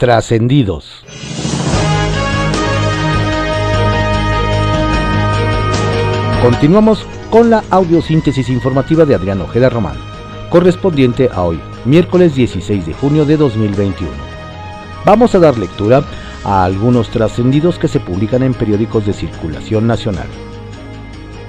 Trascendidos. 0.00 1.04
Continuamos 6.40 7.04
con 7.28 7.50
la 7.50 7.62
audiosíntesis 7.68 8.48
informativa 8.48 9.04
de 9.04 9.14
Adrián 9.14 9.42
Ojeda 9.42 9.68
Román, 9.68 9.96
correspondiente 10.48 11.28
a 11.30 11.42
hoy, 11.42 11.60
miércoles 11.84 12.34
16 12.34 12.86
de 12.86 12.94
junio 12.94 13.26
de 13.26 13.36
2021. 13.36 14.10
Vamos 15.04 15.34
a 15.34 15.38
dar 15.38 15.58
lectura 15.58 16.02
a 16.44 16.64
algunos 16.64 17.10
trascendidos 17.10 17.78
que 17.78 17.88
se 17.88 18.00
publican 18.00 18.42
en 18.42 18.54
periódicos 18.54 19.04
de 19.04 19.12
circulación 19.12 19.86
nacional. 19.86 20.28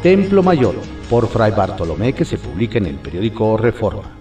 Templo 0.03 0.43
Mayor, 0.43 0.75
por 1.09 1.29
Fray 1.29 1.53
Bartolomé, 1.53 2.11
que 2.11 2.25
se 2.25 2.37
publica 2.37 2.79
en 2.79 2.87
el 2.87 2.95
periódico 2.95 3.55
Reforma. 3.55 4.20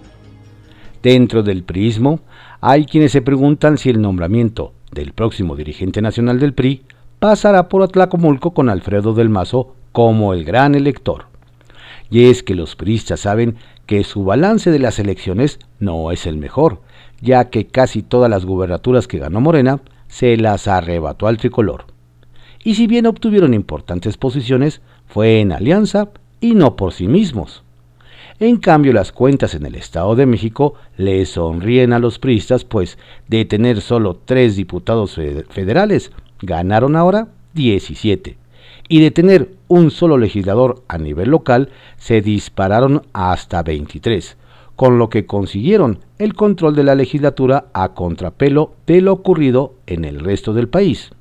Dentro 1.03 1.41
del 1.41 1.63
PRIismo, 1.63 2.19
hay 2.59 2.85
quienes 2.85 3.11
se 3.11 3.23
preguntan 3.23 3.77
si 3.77 3.89
el 3.89 4.01
nombramiento 4.01 4.73
del 4.91 5.13
próximo 5.13 5.55
dirigente 5.55 6.01
nacional 6.01 6.39
del 6.39 6.53
PRI 6.53 6.83
pasará 7.19 7.69
por 7.69 7.81
Atlacomulco 7.81 8.51
con 8.51 8.69
Alfredo 8.69 9.13
del 9.13 9.29
Mazo 9.29 9.75
como 9.91 10.33
el 10.33 10.43
gran 10.43 10.75
elector. 10.75 11.25
Y 12.09 12.25
es 12.25 12.43
que 12.43 12.55
los 12.55 12.75
priistas 12.75 13.21
saben 13.21 13.55
que 13.87 14.03
su 14.03 14.23
balance 14.23 14.69
de 14.69 14.79
las 14.79 14.99
elecciones 14.99 15.59
no 15.79 16.11
es 16.11 16.27
el 16.27 16.37
mejor, 16.37 16.81
ya 17.19 17.49
que 17.49 17.67
casi 17.67 18.03
todas 18.03 18.29
las 18.29 18.45
gubernaturas 18.45 19.07
que 19.07 19.19
ganó 19.19 19.41
Morena 19.41 19.81
se 20.07 20.37
las 20.37 20.67
arrebató 20.67 21.27
al 21.27 21.37
tricolor. 21.37 21.85
Y 22.63 22.75
si 22.75 22.85
bien 22.85 23.07
obtuvieron 23.07 23.53
importantes 23.53 24.17
posiciones, 24.17 24.81
fue 25.07 25.39
en 25.39 25.51
alianza 25.51 26.09
y 26.41 26.53
no 26.53 26.75
por 26.75 26.93
sí 26.93 27.07
mismos. 27.07 27.63
En 28.41 28.57
cambio, 28.57 28.91
las 28.91 29.11
cuentas 29.11 29.53
en 29.53 29.67
el 29.67 29.75
Estado 29.75 30.15
de 30.15 30.25
México 30.25 30.73
le 30.97 31.23
sonríen 31.27 31.93
a 31.93 31.99
los 31.99 32.17
priistas, 32.17 32.65
pues 32.65 32.97
de 33.27 33.45
tener 33.45 33.81
solo 33.81 34.19
tres 34.25 34.55
diputados 34.55 35.19
federales, 35.49 36.11
ganaron 36.41 36.95
ahora 36.95 37.27
17. 37.53 38.37
Y 38.87 38.99
de 38.99 39.11
tener 39.11 39.51
un 39.67 39.91
solo 39.91 40.17
legislador 40.17 40.81
a 40.87 40.97
nivel 40.97 41.29
local, 41.29 41.69
se 41.97 42.23
dispararon 42.23 43.03
hasta 43.13 43.61
23, 43.61 44.37
con 44.75 44.97
lo 44.97 45.07
que 45.09 45.27
consiguieron 45.27 45.99
el 46.17 46.33
control 46.33 46.75
de 46.75 46.83
la 46.83 46.95
legislatura 46.95 47.65
a 47.73 47.89
contrapelo 47.89 48.73
de 48.87 49.01
lo 49.01 49.13
ocurrido 49.13 49.75
en 49.85 50.03
el 50.03 50.19
resto 50.19 50.51
del 50.53 50.67
país. 50.67 51.11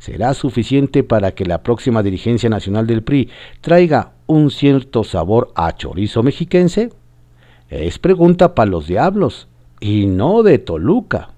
¿Será 0.00 0.34
suficiente 0.34 1.02
para 1.02 1.32
que 1.32 1.46
la 1.46 1.62
próxima 1.62 2.02
dirigencia 2.02 2.50
nacional 2.50 2.86
del 2.86 3.02
PRI 3.02 3.30
traiga 3.62 4.11
un 4.26 4.50
cierto 4.50 5.04
sabor 5.04 5.52
a 5.54 5.76
chorizo 5.76 6.22
mexiquense? 6.22 6.90
Es 7.68 7.98
pregunta 7.98 8.54
para 8.54 8.70
los 8.70 8.86
diablos, 8.86 9.48
y 9.80 10.06
no 10.06 10.42
de 10.42 10.58
Toluca. 10.58 11.30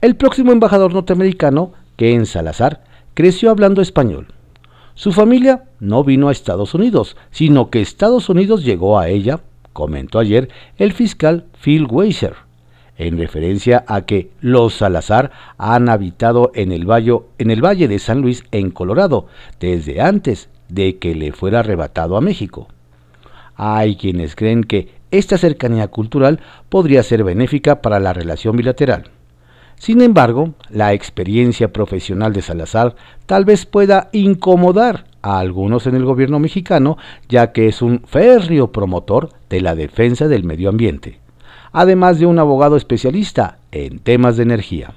El 0.00 0.16
próximo 0.16 0.52
embajador 0.52 0.94
norteamericano, 0.94 1.72
Ken 1.96 2.26
Salazar, 2.26 2.84
creció 3.14 3.50
hablando 3.50 3.82
español. 3.82 4.28
Su 4.94 5.12
familia 5.12 5.64
no 5.80 6.04
vino 6.04 6.28
a 6.28 6.32
Estados 6.32 6.74
Unidos, 6.74 7.16
sino 7.30 7.70
que 7.70 7.80
Estados 7.80 8.28
Unidos 8.28 8.64
llegó 8.64 8.98
a 8.98 9.08
ella, 9.08 9.40
comentó 9.72 10.18
ayer 10.18 10.48
el 10.76 10.92
fiscal 10.92 11.46
Phil 11.60 11.86
Weiser 11.90 12.48
en 12.98 13.16
referencia 13.16 13.84
a 13.86 14.02
que 14.02 14.30
los 14.40 14.74
Salazar 14.74 15.30
han 15.56 15.88
habitado 15.88 16.50
en 16.54 16.72
el, 16.72 16.84
valle, 16.84 17.20
en 17.38 17.50
el 17.50 17.64
Valle 17.64 17.88
de 17.88 18.00
San 18.00 18.20
Luis, 18.20 18.44
en 18.50 18.70
Colorado, 18.70 19.26
desde 19.60 20.00
antes 20.00 20.50
de 20.68 20.98
que 20.98 21.14
le 21.14 21.32
fuera 21.32 21.60
arrebatado 21.60 22.16
a 22.16 22.20
México. 22.20 22.68
Hay 23.56 23.96
quienes 23.96 24.36
creen 24.36 24.64
que 24.64 24.88
esta 25.10 25.38
cercanía 25.38 25.88
cultural 25.88 26.40
podría 26.68 27.02
ser 27.02 27.24
benéfica 27.24 27.80
para 27.82 27.98
la 27.98 28.12
relación 28.12 28.56
bilateral. 28.56 29.10
Sin 29.76 30.00
embargo, 30.00 30.54
la 30.70 30.92
experiencia 30.92 31.72
profesional 31.72 32.32
de 32.32 32.42
Salazar 32.42 32.96
tal 33.26 33.44
vez 33.44 33.64
pueda 33.64 34.10
incomodar 34.12 35.04
a 35.22 35.38
algunos 35.38 35.86
en 35.86 35.94
el 35.94 36.04
gobierno 36.04 36.38
mexicano, 36.38 36.98
ya 37.28 37.52
que 37.52 37.68
es 37.68 37.82
un 37.82 38.02
férreo 38.06 38.72
promotor 38.72 39.30
de 39.48 39.60
la 39.60 39.74
defensa 39.74 40.28
del 40.28 40.44
medio 40.44 40.68
ambiente 40.68 41.20
además 41.72 42.18
de 42.18 42.26
un 42.26 42.38
abogado 42.38 42.76
especialista 42.76 43.58
en 43.72 43.98
temas 43.98 44.36
de 44.36 44.42
energía. 44.44 44.94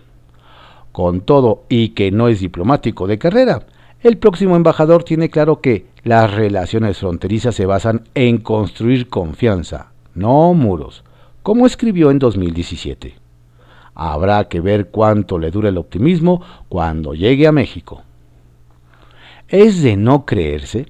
Con 0.92 1.22
todo 1.22 1.64
y 1.70 1.90
que 1.90 2.12
no 2.12 2.28
es 2.28 2.40
diplomático 2.40 3.08
de 3.08 3.18
carrera, 3.18 3.64
el 4.03 4.17
próximo 4.17 4.56
embajador 4.56 5.03
tiene 5.03 5.29
claro 5.29 5.62
que 5.62 5.85
las 6.03 6.34
relaciones 6.34 6.97
fronterizas 6.97 7.56
se 7.56 7.66
basan 7.66 8.03
en 8.16 8.39
construir 8.39 9.09
confianza, 9.09 9.91
no 10.16 10.53
muros, 10.53 11.03
como 11.44 11.67
escribió 11.67 12.09
en 12.09 12.19
2017. 12.19 13.16
Habrá 13.94 14.47
que 14.47 14.62
ver 14.62 14.89
cuánto 14.89 15.38
le 15.38 15.51
dura 15.51 15.69
el 15.69 15.78
optimismo 15.78 16.41
cuando 16.69 17.13
llegue 17.13 17.45
a 17.45 17.51
México. 17.51 18.01
Es 19.47 19.84
de 19.84 19.97
no 19.97 20.25
creerse 20.25 20.88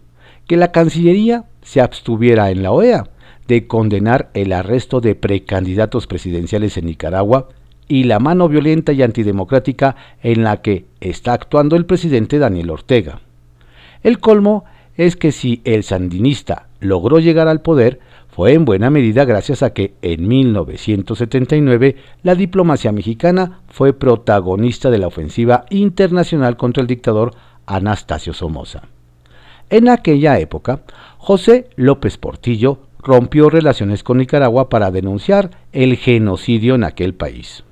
que 0.47 0.55
la 0.55 0.71
Cancillería 0.71 1.45
se 1.61 1.81
abstuviera 1.81 2.51
en 2.51 2.63
la 2.63 2.71
OEA 2.71 3.09
de 3.47 3.67
condenar 3.67 4.29
el 4.33 4.53
arresto 4.53 5.01
de 5.01 5.15
precandidatos 5.15 6.07
presidenciales 6.07 6.77
en 6.77 6.85
Nicaragua 6.85 7.49
y 7.91 8.05
la 8.05 8.19
mano 8.19 8.47
violenta 8.47 8.93
y 8.93 9.03
antidemocrática 9.03 9.97
en 10.23 10.45
la 10.45 10.61
que 10.61 10.85
está 11.01 11.33
actuando 11.33 11.75
el 11.75 11.85
presidente 11.85 12.39
Daniel 12.39 12.69
Ortega. 12.69 13.19
El 14.01 14.19
colmo 14.19 14.63
es 14.95 15.17
que 15.17 15.33
si 15.33 15.59
el 15.65 15.83
sandinista 15.83 16.67
logró 16.79 17.19
llegar 17.19 17.49
al 17.49 17.59
poder, 17.59 17.99
fue 18.29 18.53
en 18.53 18.63
buena 18.63 18.89
medida 18.89 19.25
gracias 19.25 19.61
a 19.61 19.73
que 19.73 19.93
en 20.01 20.25
1979 20.25 21.97
la 22.23 22.35
diplomacia 22.35 22.93
mexicana 22.93 23.59
fue 23.67 23.91
protagonista 23.91 24.89
de 24.89 24.97
la 24.97 25.07
ofensiva 25.07 25.65
internacional 25.69 26.55
contra 26.55 26.79
el 26.79 26.87
dictador 26.87 27.33
Anastasio 27.65 28.31
Somoza. 28.31 28.83
En 29.69 29.89
aquella 29.89 30.39
época, 30.39 30.83
José 31.17 31.67
López 31.75 32.17
Portillo 32.17 32.79
rompió 32.99 33.49
relaciones 33.49 34.01
con 34.01 34.19
Nicaragua 34.19 34.69
para 34.69 34.91
denunciar 34.91 35.51
el 35.73 35.97
genocidio 35.97 36.75
en 36.75 36.85
aquel 36.85 37.13
país. 37.15 37.65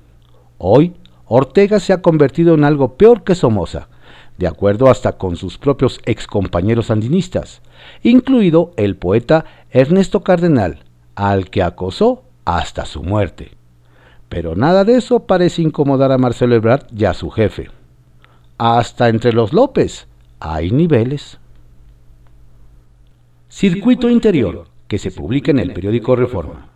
Hoy, 0.62 0.92
Ortega 1.24 1.80
se 1.80 1.94
ha 1.94 2.02
convertido 2.02 2.52
en 2.52 2.64
algo 2.64 2.96
peor 2.96 3.24
que 3.24 3.34
Somoza, 3.34 3.88
de 4.36 4.46
acuerdo 4.46 4.90
hasta 4.90 5.12
con 5.12 5.36
sus 5.36 5.56
propios 5.56 6.00
excompañeros 6.04 6.86
sandinistas, 6.86 7.62
incluido 8.02 8.72
el 8.76 8.94
poeta 8.94 9.46
Ernesto 9.70 10.22
Cardenal, 10.22 10.80
al 11.14 11.48
que 11.48 11.62
acosó 11.62 12.24
hasta 12.44 12.84
su 12.84 13.02
muerte. 13.02 13.52
Pero 14.28 14.54
nada 14.54 14.84
de 14.84 14.96
eso 14.96 15.20
parece 15.20 15.62
incomodar 15.62 16.12
a 16.12 16.18
Marcelo 16.18 16.54
Ebrard 16.54 16.86
y 16.94 17.06
a 17.06 17.14
su 17.14 17.30
jefe. 17.30 17.70
Hasta 18.58 19.08
entre 19.08 19.32
los 19.32 19.54
López 19.54 20.08
hay 20.40 20.72
niveles. 20.72 21.38
Circuito 23.48 24.10
Interior 24.10 24.66
que 24.88 24.98
se 24.98 25.10
publica 25.10 25.52
en 25.52 25.58
el 25.58 25.72
periódico 25.72 26.16
Reforma. 26.16 26.68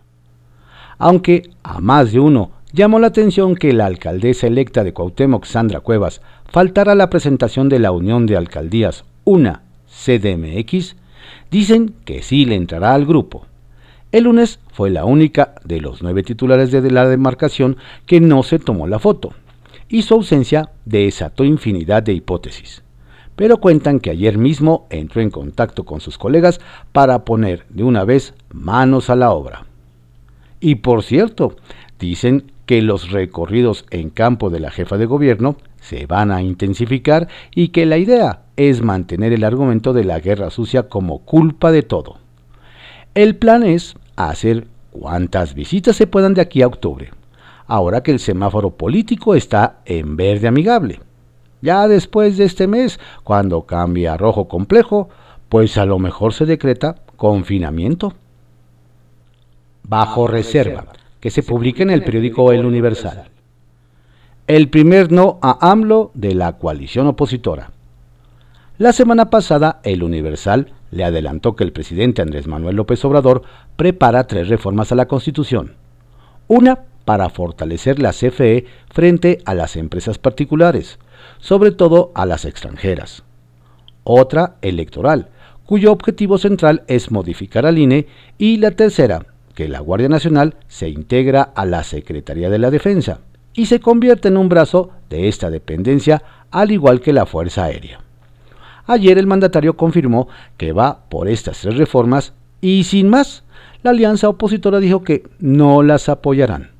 Aunque 0.97 1.51
a 1.61 1.79
más 1.81 2.11
de 2.11 2.19
uno 2.19 2.49
llamó 2.75 2.99
la 2.99 3.07
atención 3.07 3.55
que 3.55 3.71
la 3.71 3.85
alcaldesa 3.85 4.47
electa 4.47 4.83
de 4.83 4.93
Cuauhtémoc, 4.93 5.45
Sandra 5.45 5.79
Cuevas, 5.79 6.21
faltara 6.45 6.91
a 6.91 6.95
la 6.95 7.09
presentación 7.09 7.69
de 7.69 7.79
la 7.79 7.91
Unión 7.91 8.25
de 8.25 8.35
Alcaldías 8.35 9.05
una 9.23 9.63
CDMX, 9.87 10.97
dicen 11.49 11.95
que 12.03 12.21
sí 12.21 12.45
le 12.45 12.55
entrará 12.55 12.93
al 12.93 13.05
grupo. 13.05 13.45
El 14.11 14.25
lunes 14.25 14.59
fue 14.73 14.89
la 14.89 15.05
única 15.05 15.55
de 15.63 15.79
los 15.79 16.03
nueve 16.03 16.21
titulares 16.21 16.71
de 16.71 16.91
la 16.91 17.07
demarcación 17.07 17.77
que 18.05 18.19
no 18.19 18.43
se 18.43 18.59
tomó 18.59 18.87
la 18.87 18.99
foto, 18.99 19.33
y 19.87 20.01
su 20.01 20.13
ausencia 20.13 20.69
desató 20.83 21.45
infinidad 21.45 22.03
de 22.03 22.13
hipótesis 22.13 22.83
pero 23.35 23.57
cuentan 23.57 23.99
que 23.99 24.11
ayer 24.11 24.37
mismo 24.37 24.87
entró 24.89 25.21
en 25.21 25.29
contacto 25.29 25.83
con 25.83 25.99
sus 25.99 26.17
colegas 26.17 26.61
para 26.93 27.25
poner 27.25 27.65
de 27.67 27.83
una 27.83 28.05
vez 28.05 28.33
manos 28.49 29.09
a 29.09 29.15
la 29.17 29.31
obra. 29.31 29.65
Y 30.61 30.75
por 30.75 31.03
cierto, 31.03 31.57
dicen 31.99 32.53
que 32.65 32.81
los 32.81 33.11
recorridos 33.11 33.85
en 33.91 34.09
campo 34.09 34.49
de 34.49 34.59
la 34.59 34.71
jefa 34.71 34.97
de 34.97 35.05
gobierno 35.05 35.57
se 35.79 36.07
van 36.07 36.31
a 36.31 36.41
intensificar 36.41 37.27
y 37.53 37.69
que 37.69 37.85
la 37.85 37.97
idea 37.97 38.41
es 38.57 38.81
mantener 38.81 39.33
el 39.33 39.43
argumento 39.43 39.93
de 39.93 40.03
la 40.03 40.19
guerra 40.19 40.49
sucia 40.49 40.83
como 40.89 41.19
culpa 41.19 41.71
de 41.71 41.83
todo. 41.83 42.17
El 43.13 43.35
plan 43.35 43.63
es 43.63 43.95
hacer 44.15 44.67
cuantas 44.91 45.53
visitas 45.53 45.95
se 45.95 46.07
puedan 46.07 46.33
de 46.33 46.41
aquí 46.41 46.61
a 46.61 46.67
octubre, 46.67 47.11
ahora 47.67 48.01
que 48.01 48.11
el 48.11 48.19
semáforo 48.19 48.71
político 48.71 49.35
está 49.35 49.79
en 49.85 50.15
verde 50.15 50.47
amigable. 50.47 50.99
Ya 51.61 51.87
después 51.87 52.37
de 52.37 52.45
este 52.45 52.67
mes, 52.67 52.99
cuando 53.23 53.63
cambia 53.63 54.13
a 54.13 54.17
rojo 54.17 54.47
complejo, 54.47 55.09
pues 55.49 55.77
a 55.77 55.85
lo 55.85 55.99
mejor 55.99 56.33
se 56.33 56.45
decreta 56.45 56.95
confinamiento. 57.15 58.13
Bajo 59.83 60.27
reserva, 60.27 60.85
que 61.25 61.31
se 61.31 61.41
publica 61.41 61.81
en 61.81 61.89
el 61.89 62.03
periódico 62.03 62.51
El 62.51 62.67
Universal. 62.67 63.23
El 64.45 64.69
primer 64.69 65.11
no 65.11 65.39
a 65.41 65.71
AMLO 65.71 66.11
de 66.13 66.35
la 66.35 66.59
coalición 66.59 67.07
opositora. 67.07 67.71
La 68.77 68.93
semana 68.93 69.31
pasada, 69.31 69.79
El 69.81 70.03
Universal 70.03 70.73
le 70.91 71.03
adelantó 71.03 71.55
que 71.55 71.63
el 71.63 71.71
presidente 71.71 72.21
Andrés 72.21 72.45
Manuel 72.45 72.75
López 72.75 73.03
Obrador 73.05 73.41
prepara 73.75 74.27
tres 74.27 74.49
reformas 74.49 74.91
a 74.91 74.95
la 74.95 75.07
Constitución. 75.07 75.73
Una 76.47 76.81
para 77.05 77.31
fortalecer 77.31 77.99
la 77.99 78.11
CFE 78.11 78.67
frente 78.93 79.39
a 79.45 79.55
las 79.55 79.77
empresas 79.77 80.19
particulares, 80.19 80.99
sobre 81.39 81.71
todo 81.71 82.11
a 82.13 82.27
las 82.27 82.45
extranjeras. 82.45 83.23
Otra, 84.03 84.57
electoral, 84.61 85.29
cuyo 85.65 85.91
objetivo 85.91 86.37
central 86.37 86.83
es 86.85 87.09
modificar 87.09 87.65
al 87.65 87.79
INE, 87.79 88.05
y 88.37 88.57
la 88.57 88.69
tercera, 88.69 89.25
que 89.55 89.67
la 89.67 89.79
Guardia 89.79 90.09
Nacional 90.09 90.55
se 90.67 90.89
integra 90.89 91.41
a 91.41 91.65
la 91.65 91.83
Secretaría 91.83 92.49
de 92.49 92.59
la 92.59 92.69
Defensa 92.69 93.21
y 93.53 93.65
se 93.65 93.79
convierte 93.79 94.27
en 94.27 94.37
un 94.37 94.49
brazo 94.49 94.91
de 95.09 95.27
esta 95.27 95.49
dependencia, 95.49 96.21
al 96.51 96.71
igual 96.71 96.99
que 96.99 97.13
la 97.13 97.25
Fuerza 97.25 97.63
Aérea. 97.63 98.01
Ayer 98.85 99.17
el 99.17 99.25
mandatario 99.25 99.75
confirmó 99.75 100.27
que 100.57 100.73
va 100.73 101.05
por 101.09 101.27
estas 101.27 101.59
tres 101.61 101.77
reformas 101.77 102.33
y 102.61 102.83
sin 102.83 103.09
más, 103.09 103.43
la 103.81 103.91
alianza 103.91 104.29
opositora 104.29 104.79
dijo 104.79 105.03
que 105.03 105.23
no 105.39 105.81
las 105.81 106.09
apoyarán. 106.09 106.71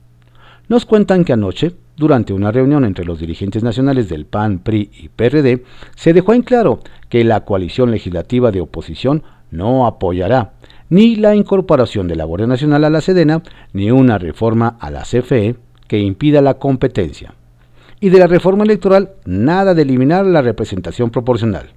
Nos 0.67 0.85
cuentan 0.85 1.23
que 1.23 1.33
anoche, 1.33 1.75
durante 1.95 2.33
una 2.33 2.51
reunión 2.51 2.83
entre 2.83 3.05
los 3.05 3.19
dirigentes 3.19 3.63
nacionales 3.63 4.09
del 4.09 4.25
PAN, 4.25 4.59
PRI 4.59 4.89
y 4.91 5.09
PRD, 5.09 5.63
se 5.95 6.13
dejó 6.13 6.33
en 6.33 6.41
claro 6.41 6.79
que 7.07 7.23
la 7.23 7.45
coalición 7.45 7.91
legislativa 7.91 8.51
de 8.51 8.61
oposición 8.61 9.23
no 9.51 9.85
apoyará 9.85 10.53
ni 10.89 11.15
la 11.15 11.35
incorporación 11.35 12.07
de 12.07 12.15
la 12.15 12.25
Guardia 12.25 12.47
Nacional 12.47 12.83
a 12.83 12.89
la 12.89 13.01
Sedena, 13.01 13.41
ni 13.73 13.91
una 13.91 14.17
reforma 14.17 14.77
a 14.79 14.91
la 14.91 15.01
CFE 15.01 15.55
que 15.87 15.99
impida 15.99 16.41
la 16.41 16.55
competencia. 16.55 17.33
Y 17.99 18.09
de 18.09 18.19
la 18.19 18.27
reforma 18.27 18.63
electoral, 18.63 19.11
nada 19.25 19.73
de 19.73 19.81
eliminar 19.81 20.25
la 20.25 20.41
representación 20.41 21.09
proporcional. 21.09 21.69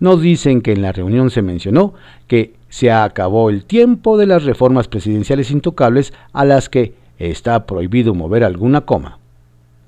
Nos 0.00 0.20
dicen 0.20 0.60
que 0.60 0.72
en 0.72 0.82
la 0.82 0.92
reunión 0.92 1.30
se 1.30 1.42
mencionó 1.42 1.94
que 2.26 2.54
se 2.68 2.92
acabó 2.92 3.48
el 3.48 3.64
tiempo 3.64 4.18
de 4.18 4.26
las 4.26 4.44
reformas 4.44 4.88
presidenciales 4.88 5.50
intocables 5.50 6.12
a 6.32 6.44
las 6.44 6.68
que 6.68 6.94
está 7.18 7.64
prohibido 7.64 8.14
mover 8.14 8.44
alguna 8.44 8.82
coma. 8.82 9.18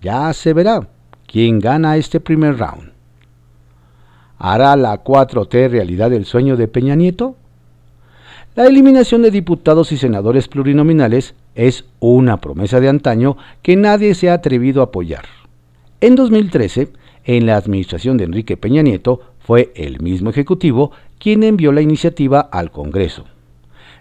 Ya 0.01 0.33
se 0.33 0.55
verá 0.55 0.89
quién 1.27 1.59
gana 1.59 1.97
este 1.97 2.21
primer 2.21 2.57
round. 2.57 2.93
¿Hará 4.39 4.77
la 4.77 5.03
4T 5.03 5.69
realidad 5.69 6.13
el 6.13 6.25
sueño 6.25 6.57
de 6.57 6.69
Peña 6.69 6.95
Nieto? 6.95 7.37
La 8.59 8.67
eliminación 8.67 9.23
de 9.23 9.31
diputados 9.31 9.93
y 9.93 9.97
senadores 9.97 10.49
plurinominales 10.49 11.37
es 11.55 11.85
una 12.01 12.41
promesa 12.41 12.81
de 12.81 12.89
antaño 12.89 13.37
que 13.63 13.77
nadie 13.77 14.17
se 14.17 14.31
ha 14.31 14.35
atrevido 14.35 14.81
a 14.81 14.87
apoyar. 14.87 15.27
En 16.01 16.17
2013, 16.17 16.89
en 17.23 17.47
la 17.47 17.55
administración 17.55 18.17
de 18.17 18.25
Enrique 18.25 18.57
Peña 18.57 18.83
Nieto, 18.83 19.21
fue 19.39 19.71
el 19.77 20.01
mismo 20.01 20.31
Ejecutivo 20.31 20.91
quien 21.21 21.45
envió 21.45 21.71
la 21.71 21.83
iniciativa 21.83 22.41
al 22.41 22.73
Congreso. 22.73 23.27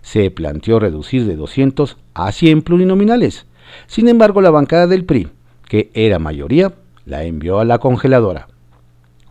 Se 0.01 0.31
planteó 0.31 0.79
reducir 0.79 1.27
de 1.27 1.35
200 1.35 1.95
a 2.15 2.31
100 2.31 2.63
plurinominales. 2.63 3.45
Sin 3.85 4.07
embargo, 4.07 4.41
la 4.41 4.49
bancada 4.49 4.87
del 4.87 5.05
PRI, 5.05 5.27
que 5.67 5.91
era 5.93 6.17
mayoría, 6.17 6.73
la 7.05 7.25
envió 7.25 7.59
a 7.59 7.65
la 7.65 7.77
congeladora. 7.77 8.47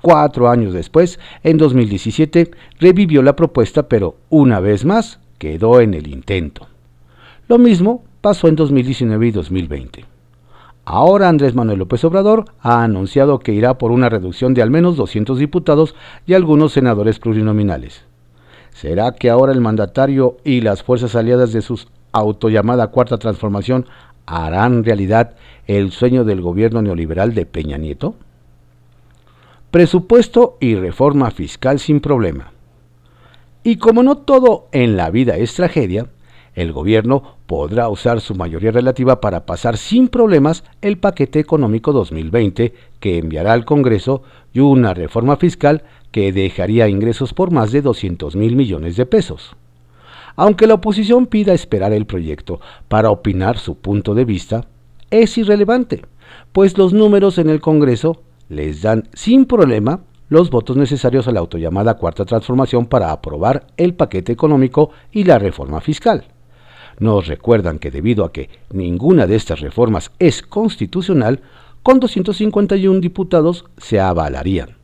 Cuatro 0.07 0.49
años 0.49 0.73
después, 0.73 1.19
en 1.43 1.59
2017, 1.59 2.53
revivió 2.79 3.23
la 3.25 3.35
propuesta, 3.35 3.89
pero 3.89 4.15
una 4.31 4.61
vez 4.61 4.85
más 4.85 5.19
quedó 5.37 5.81
en 5.81 5.95
el 5.95 6.07
intento. 6.07 6.69
Lo 7.49 7.59
mismo 7.59 8.05
pasó 8.21 8.47
en 8.47 8.55
2019 8.55 9.27
y 9.27 9.31
2020. 9.33 10.05
Ahora 10.85 11.29
Andrés 11.29 11.57
Manuel 11.57 11.81
López 11.81 12.05
Obrador 12.05 12.45
ha 12.61 12.85
anunciado 12.85 13.41
que 13.41 13.53
irá 13.53 13.79
por 13.79 13.91
una 13.91 14.09
reducción 14.09 14.55
de 14.55 14.63
al 14.63 14.71
menos 14.71 14.97
200 14.97 15.41
diputados 15.41 15.97
y 16.25 16.35
algunos 16.35 16.71
senadores 16.71 17.19
plurinominales. 17.19 18.05
¿Será 18.71 19.11
que 19.11 19.29
ahora 19.29 19.51
el 19.51 19.61
mandatario 19.61 20.37
y 20.45 20.61
las 20.61 20.85
fuerzas 20.85 21.17
aliadas 21.17 21.53
de 21.53 21.63
su 21.63 21.81
autollamada 22.13 22.93
Cuarta 22.93 23.19
Transformación 23.19 23.87
harán 24.25 24.85
realidad 24.85 25.35
el 25.67 25.91
sueño 25.91 26.23
del 26.23 26.43
gobierno 26.43 26.81
neoliberal 26.81 27.35
de 27.35 27.45
Peña 27.45 27.77
Nieto? 27.77 28.15
Presupuesto 29.71 30.57
y 30.61 30.77
reforma 30.77 31.31
fiscal 31.31 31.81
sin 31.81 32.01
problema. 32.01 32.53
Y 33.65 33.77
como 33.77 34.05
no 34.05 34.19
todo 34.19 34.69
en 34.71 34.97
la 34.97 35.11
vida 35.11 35.37
es 35.37 35.55
tragedia, 35.55 36.07
el 36.55 36.73
gobierno 36.73 37.37
podrá 37.47 37.89
usar 37.89 38.21
su 38.21 38.37
mayoría 38.37 38.71
relativa 38.71 39.21
para 39.21 39.45
pasar 39.45 39.77
sin 39.77 40.09
problemas 40.09 40.63
el 40.81 40.99
paquete 40.99 41.41
económico 41.41 41.93
2020 41.93 42.75
que 43.01 43.19
enviará 43.19 43.53
al 43.53 43.65
Congreso 43.65 44.23
y 44.53 44.61
una 44.61 44.95
reforma 44.95 45.37
fiscal 45.37 45.83
que 46.13 46.33
dejaría 46.33 46.89
ingresos 46.89 47.35
por 47.35 47.51
más 47.51 47.73
de 47.73 47.83
200 47.83 48.37
mil 48.37 48.55
millones 48.55 48.97
de 48.97 49.05
pesos. 49.05 49.57
Aunque 50.37 50.69
la 50.69 50.75
oposición 50.75 51.27
pida 51.27 51.53
esperar 51.55 51.93
el 51.93 52.07
proyecto 52.07 52.61
para 52.87 53.11
opinar 53.11 53.59
su 53.59 53.77
punto 53.77 54.15
de 54.15 54.25
vista, 54.25 54.67
es 55.11 55.37
irrelevante, 55.37 56.03
pues 56.53 56.79
los 56.79 56.93
números 56.93 57.39
en 57.39 57.51
el 57.51 57.61
Congreso 57.61 58.23
les 58.49 58.83
dan 58.83 59.09
sin 59.15 59.47
problema 59.47 60.01
los 60.29 60.51
votos 60.51 60.77
necesarios 60.77 61.29
a 61.29 61.33
la 61.33 61.41
autollamada 61.41 61.95
Cuarta 61.95 62.25
Transformación 62.25 62.87
para 62.87 63.13
aprobar 63.13 63.67
el 63.77 63.95
paquete 63.95 64.33
económico 64.33 64.91
y 65.13 65.25
la 65.25 65.39
reforma 65.39 65.81
fiscal. 65.81 66.25
Nos 66.99 67.27
recuerdan 67.27 67.79
que 67.79 67.91
debido 67.91 68.25
a 68.25 68.33
que 68.33 68.49
ninguna 68.73 69.27
de 69.27 69.37
estas 69.37 69.61
reformas 69.61 70.11
es 70.19 70.43
constitucional, 70.43 71.41
con 71.83 72.01
251 72.01 73.01
diputados 73.01 73.67
se 73.77 74.01
avalarían. 74.01 74.77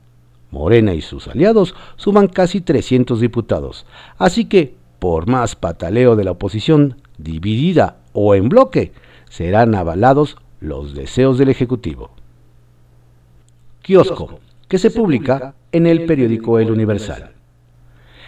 Morena 0.50 0.94
y 0.94 1.00
sus 1.00 1.28
aliados 1.28 1.74
suman 1.96 2.28
casi 2.28 2.60
300 2.60 3.18
diputados, 3.20 3.86
así 4.18 4.44
que, 4.44 4.76
por 4.98 5.26
más 5.26 5.56
pataleo 5.56 6.14
de 6.14 6.24
la 6.24 6.32
oposición, 6.32 6.98
dividida 7.16 7.96
o 8.12 8.34
en 8.34 8.50
bloque, 8.50 8.92
serán 9.30 9.74
avalados 9.74 10.36
los 10.60 10.94
deseos 10.94 11.38
del 11.38 11.48
Ejecutivo. 11.48 12.10
Kiosco, 13.82 14.38
que 14.68 14.78
se 14.78 14.92
publica 14.92 15.54
en 15.72 15.88
el 15.88 16.06
periódico 16.06 16.60
El 16.60 16.70
Universal. 16.70 17.32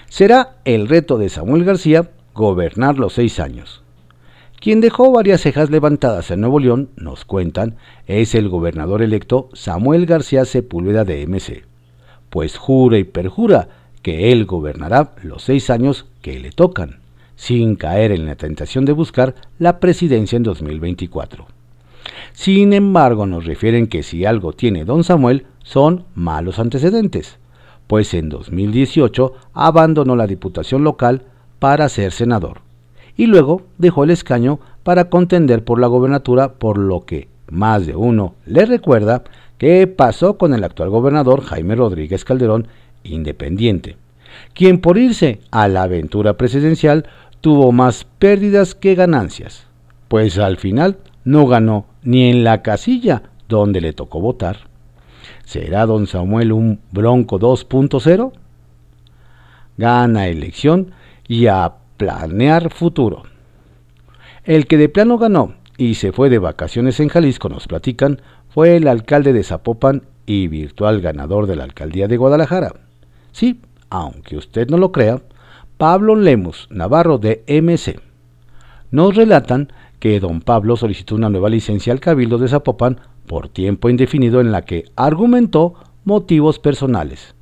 Será 0.08 0.56
el 0.64 0.88
reto 0.88 1.16
de 1.16 1.28
Samuel 1.28 1.64
García 1.64 2.10
gobernar 2.34 2.98
los 2.98 3.12
seis 3.14 3.38
años. 3.38 3.82
Quien 4.60 4.80
dejó 4.80 5.12
varias 5.12 5.42
cejas 5.42 5.70
levantadas 5.70 6.32
en 6.32 6.40
Nuevo 6.40 6.58
León, 6.58 6.90
nos 6.96 7.24
cuentan, 7.24 7.76
es 8.06 8.34
el 8.34 8.48
gobernador 8.48 9.00
electo 9.00 9.48
Samuel 9.52 10.06
García 10.06 10.44
Sepúlveda 10.44 11.04
de 11.04 11.24
MC, 11.26 11.64
pues 12.30 12.56
jura 12.56 12.98
y 12.98 13.04
perjura 13.04 13.68
que 14.02 14.32
él 14.32 14.46
gobernará 14.46 15.12
los 15.22 15.44
seis 15.44 15.70
años 15.70 16.06
que 16.20 16.40
le 16.40 16.50
tocan, 16.50 16.98
sin 17.36 17.76
caer 17.76 18.10
en 18.10 18.26
la 18.26 18.34
tentación 18.34 18.84
de 18.84 18.92
buscar 18.92 19.36
la 19.58 19.78
presidencia 19.78 20.36
en 20.36 20.42
2024. 20.42 21.46
Sin 22.32 22.72
embargo, 22.72 23.26
nos 23.26 23.44
refieren 23.44 23.86
que 23.86 24.02
si 24.02 24.24
algo 24.24 24.52
tiene 24.52 24.84
don 24.84 25.04
Samuel 25.04 25.46
son 25.62 26.04
malos 26.14 26.58
antecedentes, 26.58 27.38
pues 27.86 28.14
en 28.14 28.28
2018 28.28 29.32
abandonó 29.52 30.16
la 30.16 30.26
diputación 30.26 30.84
local 30.84 31.22
para 31.58 31.88
ser 31.88 32.12
senador 32.12 32.60
y 33.16 33.26
luego 33.26 33.62
dejó 33.78 34.04
el 34.04 34.10
escaño 34.10 34.58
para 34.82 35.08
contender 35.08 35.64
por 35.64 35.78
la 35.78 35.86
gobernatura, 35.86 36.54
por 36.54 36.78
lo 36.78 37.04
que 37.04 37.28
más 37.50 37.86
de 37.86 37.94
uno 37.96 38.34
le 38.46 38.66
recuerda 38.66 39.22
qué 39.58 39.86
pasó 39.86 40.36
con 40.36 40.54
el 40.54 40.64
actual 40.64 40.90
gobernador 40.90 41.42
Jaime 41.42 41.76
Rodríguez 41.76 42.24
Calderón, 42.24 42.66
independiente, 43.04 43.96
quien 44.54 44.80
por 44.80 44.98
irse 44.98 45.40
a 45.50 45.68
la 45.68 45.82
aventura 45.84 46.36
presidencial 46.36 47.06
tuvo 47.40 47.72
más 47.72 48.04
pérdidas 48.18 48.74
que 48.74 48.94
ganancias, 48.94 49.66
pues 50.08 50.38
al 50.38 50.56
final 50.56 50.98
no 51.24 51.46
ganó 51.46 51.86
ni 52.02 52.30
en 52.30 52.44
la 52.44 52.62
casilla 52.62 53.22
donde 53.48 53.80
le 53.80 53.92
tocó 53.92 54.20
votar. 54.20 54.68
¿Será 55.44 55.86
don 55.86 56.06
Samuel 56.06 56.52
un 56.52 56.80
Bronco 56.90 57.38
2.0? 57.38 58.32
Gana 59.76 60.28
elección 60.28 60.92
y 61.26 61.46
a 61.46 61.74
planear 61.96 62.70
futuro. 62.70 63.22
El 64.44 64.66
que 64.66 64.76
de 64.76 64.88
plano 64.88 65.18
ganó 65.18 65.54
y 65.76 65.94
se 65.94 66.12
fue 66.12 66.30
de 66.30 66.38
vacaciones 66.38 67.00
en 67.00 67.08
Jalisco, 67.08 67.48
nos 67.48 67.66
platican, 67.66 68.20
fue 68.48 68.76
el 68.76 68.86
alcalde 68.86 69.32
de 69.32 69.42
Zapopan 69.42 70.02
y 70.26 70.48
virtual 70.48 71.00
ganador 71.00 71.46
de 71.46 71.56
la 71.56 71.64
alcaldía 71.64 72.08
de 72.08 72.16
Guadalajara. 72.16 72.74
Sí, 73.32 73.60
aunque 73.90 74.36
usted 74.36 74.68
no 74.68 74.78
lo 74.78 74.92
crea, 74.92 75.22
Pablo 75.76 76.14
Lemus 76.14 76.68
Navarro 76.70 77.18
de 77.18 77.42
MC. 77.48 78.00
Nos 78.90 79.16
relatan 79.16 79.72
que 80.04 80.20
don 80.20 80.42
Pablo 80.42 80.76
solicitó 80.76 81.14
una 81.14 81.30
nueva 81.30 81.48
licencia 81.48 81.90
al 81.90 81.98
Cabildo 81.98 82.36
de 82.36 82.46
Zapopan 82.46 83.00
por 83.26 83.48
tiempo 83.48 83.88
indefinido 83.88 84.42
en 84.42 84.52
la 84.52 84.60
que 84.60 84.84
argumentó 84.96 85.76
motivos 86.04 86.58
personales. 86.58 87.34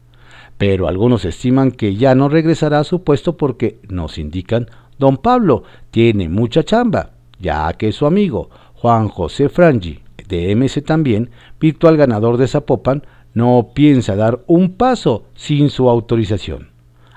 Pero 0.59 0.87
algunos 0.87 1.25
estiman 1.25 1.73
que 1.73 1.97
ya 1.97 2.15
no 2.15 2.29
regresará 2.29 2.79
a 2.79 2.85
su 2.85 3.03
puesto 3.03 3.37
porque 3.37 3.81
nos 3.89 4.17
indican 4.17 4.69
don 4.97 5.17
Pablo 5.17 5.65
tiene 5.91 6.29
mucha 6.29 6.63
chamba, 6.63 7.15
ya 7.41 7.73
que 7.73 7.91
su 7.91 8.07
amigo 8.07 8.49
Juan 8.75 9.09
José 9.09 9.49
Frangi 9.49 9.99
de 10.29 10.55
MC 10.55 10.83
también, 10.83 11.31
virtual 11.59 11.97
ganador 11.97 12.37
de 12.37 12.47
Zapopan, 12.47 13.03
no 13.35 13.71
piensa 13.75 14.15
dar 14.15 14.45
un 14.47 14.75
paso 14.75 15.25
sin 15.35 15.69
su 15.69 15.91
autorización. 15.91 16.71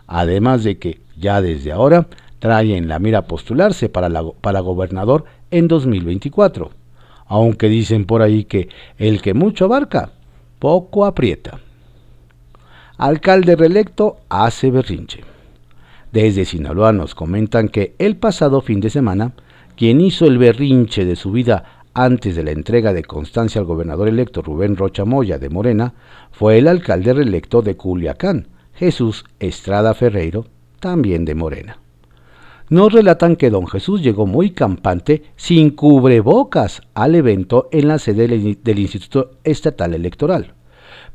Además 0.07 0.63
de 0.63 0.79
que 0.79 1.01
ya 1.15 1.39
desde 1.39 1.71
ahora 1.71 2.07
trae 2.45 2.77
en 2.77 2.87
la 2.87 2.99
mira 2.99 3.23
postularse 3.23 3.89
para, 3.89 4.07
para 4.41 4.59
gobernador 4.59 5.25
en 5.51 5.67
2024, 5.67 6.71
aunque 7.27 7.67
dicen 7.69 8.05
por 8.05 8.21
ahí 8.21 8.45
que 8.45 8.69
el 8.97 9.21
que 9.21 9.33
mucho 9.33 9.65
abarca, 9.65 10.11
poco 10.59 11.05
aprieta. 11.05 11.59
Alcalde 12.97 13.55
reelecto 13.55 14.17
hace 14.29 14.71
berrinche. 14.71 15.21
Desde 16.11 16.45
Sinaloa 16.45 16.93
nos 16.93 17.13
comentan 17.13 17.67
que 17.67 17.93
el 17.99 18.15
pasado 18.15 18.61
fin 18.61 18.79
de 18.79 18.89
semana, 18.89 19.33
quien 19.75 19.99
hizo 19.99 20.25
el 20.27 20.37
berrinche 20.37 21.03
de 21.03 21.17
su 21.17 21.31
vida 21.31 21.83
antes 21.93 22.35
de 22.35 22.43
la 22.43 22.51
entrega 22.51 22.93
de 22.93 23.03
constancia 23.03 23.59
al 23.59 23.67
gobernador 23.67 24.07
electo 24.07 24.41
Rubén 24.41 24.75
Rocha 24.77 25.03
Moya 25.03 25.39
de 25.39 25.49
Morena, 25.49 25.93
fue 26.31 26.57
el 26.57 26.67
alcalde 26.67 27.13
reelecto 27.13 27.61
de 27.61 27.75
Culiacán, 27.75 28.47
Jesús 28.73 29.25
Estrada 29.39 29.93
Ferreiro, 29.93 30.45
también 30.79 31.25
de 31.25 31.35
Morena. 31.35 31.79
Nos 32.67 32.91
relatan 32.91 33.35
que 33.35 33.51
don 33.51 33.67
Jesús 33.67 34.01
llegó 34.01 34.25
muy 34.25 34.49
campante, 34.49 35.23
sin 35.35 35.69
cubrebocas, 35.69 36.81
al 36.95 37.13
evento 37.13 37.69
en 37.71 37.87
la 37.87 37.99
sede 37.99 38.27
del 38.27 38.79
Instituto 38.79 39.31
Estatal 39.43 39.93
Electoral. 39.93 40.53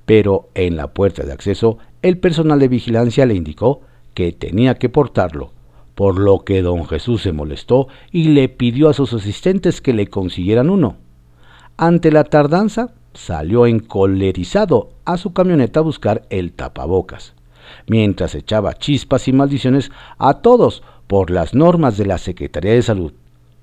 Pero 0.06 0.48
en 0.54 0.76
la 0.76 0.94
puerta 0.94 1.24
de 1.24 1.32
acceso, 1.32 1.78
el 2.02 2.18
personal 2.18 2.60
de 2.60 2.68
vigilancia 2.68 3.26
le 3.26 3.34
indicó 3.34 3.80
que 4.14 4.30
tenía 4.32 4.76
que 4.76 4.88
portarlo, 4.88 5.52
por 5.96 6.20
lo 6.20 6.44
que 6.44 6.62
don 6.62 6.86
Jesús 6.86 7.22
se 7.22 7.32
molestó 7.32 7.88
y 8.12 8.28
le 8.28 8.48
pidió 8.48 8.88
a 8.88 8.94
sus 8.94 9.12
asistentes 9.12 9.80
que 9.80 9.92
le 9.92 10.06
consiguieran 10.06 10.70
uno. 10.70 10.96
Ante 11.76 12.12
la 12.12 12.24
tardanza, 12.24 12.94
salió 13.12 13.66
encolerizado 13.66 14.90
a 15.04 15.16
su 15.16 15.32
camioneta 15.32 15.80
a 15.80 15.82
buscar 15.82 16.22
el 16.30 16.52
tapabocas, 16.52 17.34
mientras 17.88 18.36
echaba 18.36 18.74
chispas 18.74 19.26
y 19.26 19.32
maldiciones 19.32 19.90
a 20.16 20.34
todos 20.34 20.84
por 21.10 21.32
las 21.32 21.54
normas 21.54 21.96
de 21.96 22.06
la 22.06 22.18
Secretaría 22.18 22.72
de 22.72 22.82
Salud, 22.82 23.12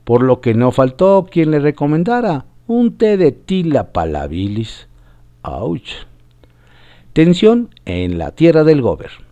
por 0.04 0.22
lo 0.22 0.42
que 0.42 0.54
no 0.54 0.74
faltó 0.74 1.25
quien 1.32 1.51
le 1.51 1.60
recomendara 1.60 2.44
un 2.68 2.98
té 2.98 3.16
de 3.16 3.32
tila 3.32 3.94
palabilis. 3.94 4.89
¡Auch! 5.44 5.88
Tensión 7.13 7.70
en 7.86 8.18
la 8.18 8.32
tierra 8.32 8.66
del 8.66 8.82
gobierno 8.82 9.25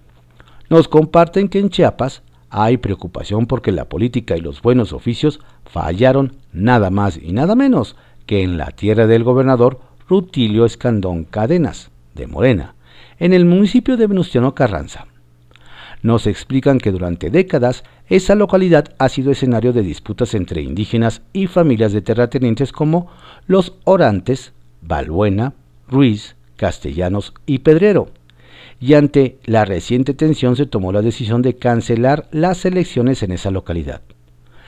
nos 0.69 0.88
comparten 0.88 1.50
que 1.50 1.60
en 1.60 1.69
Chiapas 1.69 2.24
hay 2.50 2.77
preocupación 2.77 3.48
porque 3.48 3.74
la 3.74 3.89
política 3.89 4.38
y 4.38 4.39
los 4.39 4.62
buenos 4.62 4.93
oficios 4.93 5.41
fallaron 5.65 6.38
nada 6.53 6.91
más 6.91 7.19
y 7.22 7.34
nada 7.34 7.53
menos 7.53 7.98
que 8.25 8.43
en 8.43 8.57
la 8.57 8.72
tierra 8.72 9.07
del 9.07 9.25
gobernador 9.25 9.81
Rutilio 10.07 10.63
Escandón 10.63 11.25
Cadenas, 11.25 11.91
de 12.13 12.27
Morena, 12.27 12.75
en 13.19 13.34
el 13.34 13.43
municipio 13.43 13.98
de 13.98 14.07
Venustiano 14.07 14.55
Carranza. 14.55 15.05
Nos 16.05 16.27
explican 16.27 16.77
que 16.77 16.91
durante 16.91 17.31
décadas 17.31 17.83
esa 18.09 18.35
localidad 18.35 18.93
ha 19.00 19.09
sido 19.09 19.31
escenario 19.31 19.74
de 19.74 19.81
disputas 19.81 20.35
entre 20.35 20.62
indígenas 20.62 21.24
y 21.33 21.47
familias 21.47 21.93
de 21.93 22.03
terratenientes 22.03 22.71
como 22.71 23.07
los 23.47 23.74
Orantes, 23.85 24.53
Balbuena, 24.83 25.53
Ruiz, 25.88 26.35
Castellanos 26.57 27.33
y 27.47 27.57
Pedrero 27.57 28.09
y 28.79 28.93
ante 28.93 29.39
la 29.45 29.65
reciente 29.65 30.13
tensión 30.13 30.55
se 30.55 30.67
tomó 30.67 30.91
la 30.91 31.01
decisión 31.01 31.41
de 31.41 31.55
cancelar 31.55 32.27
las 32.29 32.65
elecciones 32.65 33.24
en 33.24 33.31
esa 33.31 33.50
localidad. 33.50 34.01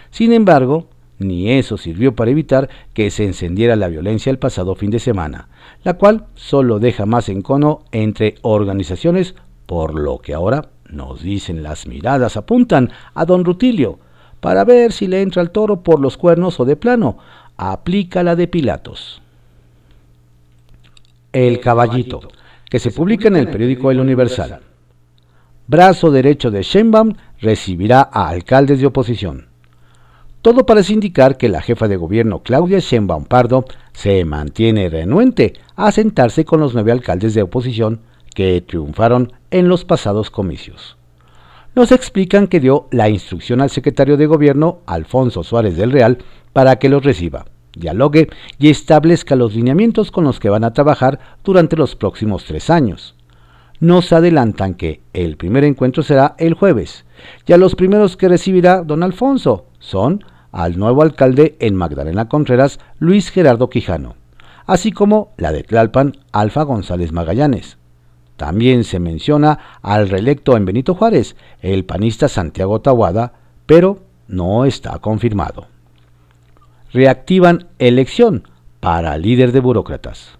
Sin 0.10 0.34
embargo, 0.34 0.88
ni 1.20 1.51
eso 1.51 1.77
sirvió 1.77 2.15
para 2.15 2.32
evitar 2.32 2.67
que 2.96 3.12
se 3.12 3.25
encendiera 3.25 3.75
la 3.75 3.89
violencia 3.89 4.32
el 4.32 4.39
pasado 4.39 4.74
fin 4.74 4.89
de 4.89 4.98
semana, 4.98 5.50
la 5.84 6.00
cual 6.00 6.25
solo 6.34 6.79
deja 6.79 7.06
más 7.06 7.29
encono 7.29 7.84
entre 7.91 8.36
organizaciones, 8.41 9.36
por 9.67 9.94
lo 9.94 10.17
que 10.17 10.34
ahora 10.34 10.70
nos 10.89 11.22
dicen 11.22 11.63
las 11.63 11.88
miradas 11.88 12.38
apuntan 12.38 12.91
a 13.13 13.25
don 13.25 13.46
Rutilio, 13.46 14.00
para 14.39 14.63
ver 14.63 14.91
si 14.91 15.08
le 15.08 15.22
entra 15.22 15.41
el 15.41 15.51
toro 15.51 15.82
por 15.82 16.00
los 16.00 16.17
cuernos 16.17 16.60
o 16.60 16.65
de 16.65 16.75
plano, 16.75 17.17
aplica 17.58 18.24
la 18.24 18.36
de 18.36 18.48
Pilatos. 18.48 19.22
El 21.34 21.60
caballito 21.60 22.22
que 22.70 22.79
se 22.79 22.91
publica 22.91 23.27
en 23.27 23.38
el 23.38 23.50
periódico 23.50 23.91
El 23.91 24.00
Universal. 24.00 24.60
Brazo 25.67 26.12
derecho 26.12 26.51
de 26.51 26.63
Sheinbaum 26.63 27.13
recibirá 27.39 28.10
a 28.12 28.29
alcaldes 28.29 28.79
de 28.79 28.88
oposición. 28.88 29.48
Todo 30.41 30.65
parece 30.65 30.94
indicar 30.94 31.38
que 31.38 31.50
la 31.50 31.62
jefa 31.62 31.88
de 31.88 31.98
gobierno 31.98 32.39
Claudia 32.39 32.79
Sheinbaum 32.79 33.25
Pardo 33.25 33.65
se 33.91 34.24
mantiene 34.24 34.89
renuente 34.89 35.53
a 35.75 35.91
sentarse 35.91 36.46
con 36.46 36.60
los 36.60 36.74
nueve 36.74 36.91
alcaldes 36.91 37.34
de 37.34 37.41
oposición 37.41 38.01
que 38.38 38.62
triunfaron 38.62 39.34
en 39.50 39.67
los 39.67 39.84
pasados 39.84 40.29
comicios. 40.29 40.96
Nos 41.74 41.91
explican 41.91 42.46
que 42.46 42.60
dio 42.60 42.88
la 42.91 43.10
instrucción 43.10 43.62
al 43.62 43.72
secretario 43.72 44.15
de 44.15 44.27
gobierno 44.27 44.82
Alfonso 44.86 45.41
Suárez 45.41 45.75
del 45.75 45.91
Real 45.91 46.20
para 46.53 46.75
que 46.75 46.88
los 46.88 47.03
reciba 47.03 47.46
dialogue 47.75 48.29
y 48.60 48.70
establezca 48.70 49.36
los 49.36 49.56
lineamientos 49.56 50.12
con 50.12 50.24
los 50.24 50.39
que 50.39 50.51
van 50.51 50.63
a 50.63 50.74
trabajar 50.74 51.20
durante 51.44 51.75
los 51.77 51.96
próximos 51.96 52.46
tres 52.46 52.70
años. 52.70 53.15
Nos 53.79 54.13
adelantan 54.13 54.75
que 54.75 55.01
el 55.13 55.36
primer 55.36 55.63
encuentro 55.63 56.03
será 56.03 56.36
el 56.38 56.53
jueves, 56.53 57.06
y 57.48 57.53
a 57.53 57.58
los 57.58 57.74
primeros 57.74 58.17
que 58.17 58.29
recibirá 58.29 58.84
don 58.84 59.01
Alfonso 59.01 59.65
son 59.79 60.24
al 60.51 60.77
nuevo 60.77 61.01
alcalde 61.01 61.56
en 61.60 61.74
Magdalena 61.74 62.29
Contreras, 62.29 62.79
Luis 63.00 63.32
Gerardo 63.32 63.72
Quijano, 63.72 64.15
así 64.67 64.91
como 64.91 65.34
la 65.38 65.51
de 65.51 65.63
Tlalpan, 65.63 66.17
Alfa 66.32 66.62
González 66.62 67.12
Magallanes. 67.12 67.79
También 68.38 68.84
se 68.86 69.00
menciona 69.00 69.79
al 69.82 70.08
reelecto 70.08 70.56
en 70.56 70.65
Benito 70.65 70.96
Juárez, 70.96 71.36
el 71.62 71.84
panista 71.84 72.29
Santiago 72.29 72.79
Tahuada, 72.79 73.34
pero 73.65 74.00
no 74.27 74.63
está 74.65 74.98
confirmado 75.00 75.67
reactivan 76.94 77.67
elección 77.79 78.48
para 78.79 79.17
líder 79.17 79.51
de 79.51 79.60
burócratas. 79.60 80.38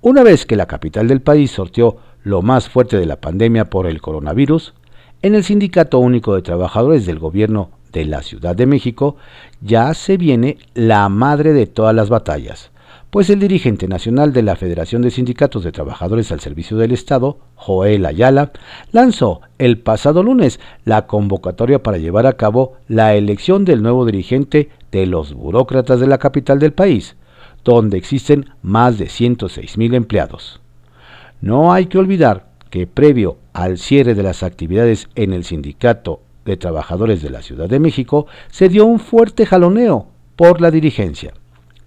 Una 0.00 0.22
vez 0.22 0.46
que 0.46 0.56
la 0.56 0.66
capital 0.66 1.08
del 1.08 1.20
país 1.20 1.50
sorteó 1.50 1.98
lo 2.22 2.42
más 2.42 2.68
fuerte 2.68 2.96
de 2.96 3.06
la 3.06 3.20
pandemia 3.20 3.66
por 3.66 3.86
el 3.86 4.00
coronavirus, 4.00 4.74
en 5.22 5.34
el 5.34 5.44
Sindicato 5.44 5.98
Único 5.98 6.34
de 6.34 6.42
Trabajadores 6.42 7.04
del 7.04 7.18
Gobierno 7.18 7.70
de 7.92 8.06
la 8.06 8.22
Ciudad 8.22 8.56
de 8.56 8.66
México 8.66 9.16
ya 9.60 9.92
se 9.94 10.16
viene 10.16 10.58
la 10.74 11.08
madre 11.08 11.52
de 11.52 11.66
todas 11.66 11.94
las 11.94 12.08
batallas, 12.08 12.70
pues 13.10 13.28
el 13.28 13.40
dirigente 13.40 13.88
nacional 13.88 14.32
de 14.32 14.44
la 14.44 14.54
Federación 14.54 15.02
de 15.02 15.10
Sindicatos 15.10 15.64
de 15.64 15.72
Trabajadores 15.72 16.30
al 16.30 16.38
Servicio 16.38 16.76
del 16.76 16.92
Estado, 16.92 17.38
Joel 17.56 18.06
Ayala, 18.06 18.52
lanzó 18.92 19.40
el 19.58 19.78
pasado 19.78 20.22
lunes 20.22 20.60
la 20.84 21.08
convocatoria 21.08 21.82
para 21.82 21.98
llevar 21.98 22.26
a 22.26 22.34
cabo 22.34 22.74
la 22.86 23.16
elección 23.16 23.64
del 23.64 23.82
nuevo 23.82 24.06
dirigente 24.06 24.70
de 24.92 25.06
los 25.06 25.34
burócratas 25.34 25.98
de 25.98 26.06
la 26.06 26.18
capital 26.18 26.60
del 26.60 26.72
país, 26.72 27.16
donde 27.64 27.98
existen 27.98 28.50
más 28.62 28.96
de 28.96 29.08
106 29.08 29.76
mil 29.76 29.94
empleados. 29.94 30.60
No 31.40 31.72
hay 31.72 31.86
que 31.86 31.98
olvidar 31.98 32.46
que 32.70 32.86
previo 32.86 33.38
al 33.52 33.78
cierre 33.78 34.14
de 34.14 34.22
las 34.22 34.44
actividades 34.44 35.08
en 35.16 35.32
el 35.32 35.42
Sindicato 35.42 36.20
de 36.44 36.56
Trabajadores 36.56 37.22
de 37.22 37.30
la 37.30 37.42
Ciudad 37.42 37.68
de 37.68 37.80
México, 37.80 38.26
se 38.50 38.68
dio 38.68 38.86
un 38.86 39.00
fuerte 39.00 39.46
jaloneo 39.46 40.06
por 40.36 40.60
la 40.60 40.70
dirigencia 40.70 41.34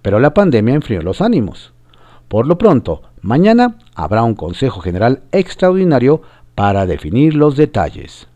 pero 0.04 0.20
la 0.20 0.34
pandemia 0.34 0.74
enfrió 0.74 1.00
los 1.00 1.22
ánimos. 1.22 1.72
Por 2.28 2.46
lo 2.46 2.58
pronto, 2.58 3.00
mañana 3.22 3.78
habrá 3.94 4.22
un 4.22 4.34
Consejo 4.34 4.80
General 4.80 5.22
extraordinario 5.32 6.20
para 6.54 6.84
definir 6.84 7.34
los 7.34 7.56
detalles. 7.56 8.28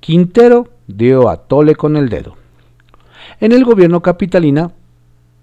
Quintero 0.00 0.66
dio 0.88 1.28
a 1.28 1.36
tole 1.36 1.76
con 1.76 1.96
el 1.96 2.08
dedo. 2.08 2.34
En 3.38 3.52
el 3.52 3.64
gobierno 3.64 4.02
capitalina 4.02 4.72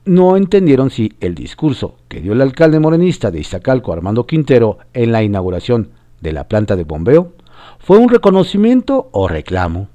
no 0.04 0.36
entendieron 0.36 0.90
si 0.90 1.14
el 1.22 1.34
discurso 1.34 1.96
que 2.10 2.20
dio 2.20 2.34
el 2.34 2.42
alcalde 2.42 2.82
morenista 2.82 3.32
de 3.32 3.40
Iztacalco, 3.40 3.94
Armando 3.94 4.28
Quintero, 4.28 4.80
en 4.94 5.14
la 5.14 5.24
inauguración 5.24 5.92
de 6.20 6.34
la 6.34 6.50
planta 6.50 6.76
de 6.76 6.84
bombeo, 6.84 7.32
fue 7.80 8.00
un 8.00 8.10
reconocimiento 8.10 9.08
o 9.14 9.30
reclamo. 9.30 9.88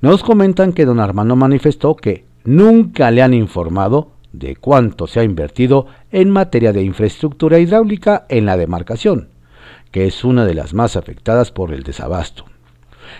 Nos 0.00 0.22
comentan 0.22 0.72
que 0.72 0.84
don 0.84 1.00
Armando 1.00 1.34
manifestó 1.34 1.96
que 1.96 2.24
nunca 2.44 3.10
le 3.10 3.22
han 3.22 3.34
informado 3.34 4.12
de 4.32 4.56
cuánto 4.56 5.06
se 5.06 5.20
ha 5.20 5.24
invertido 5.24 5.86
en 6.10 6.30
materia 6.30 6.72
de 6.72 6.82
infraestructura 6.82 7.58
hidráulica 7.58 8.26
en 8.28 8.46
la 8.46 8.56
demarcación, 8.56 9.28
que 9.90 10.06
es 10.06 10.24
una 10.24 10.44
de 10.44 10.54
las 10.54 10.74
más 10.74 10.96
afectadas 10.96 11.50
por 11.50 11.72
el 11.72 11.82
desabasto. 11.82 12.44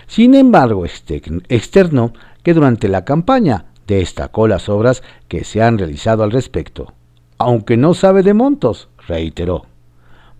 Sin 0.07 0.35
embargo, 0.35 0.85
externo 0.85 2.13
que 2.43 2.53
durante 2.53 2.87
la 2.87 3.05
campaña 3.05 3.65
destacó 3.87 4.47
las 4.47 4.69
obras 4.69 5.01
que 5.27 5.43
se 5.43 5.63
han 5.63 5.77
realizado 5.77 6.23
al 6.23 6.31
respecto, 6.31 6.93
aunque 7.37 7.75
no 7.75 7.93
sabe 7.93 8.21
de 8.21 8.35
montos, 8.35 8.89
reiteró. 9.07 9.65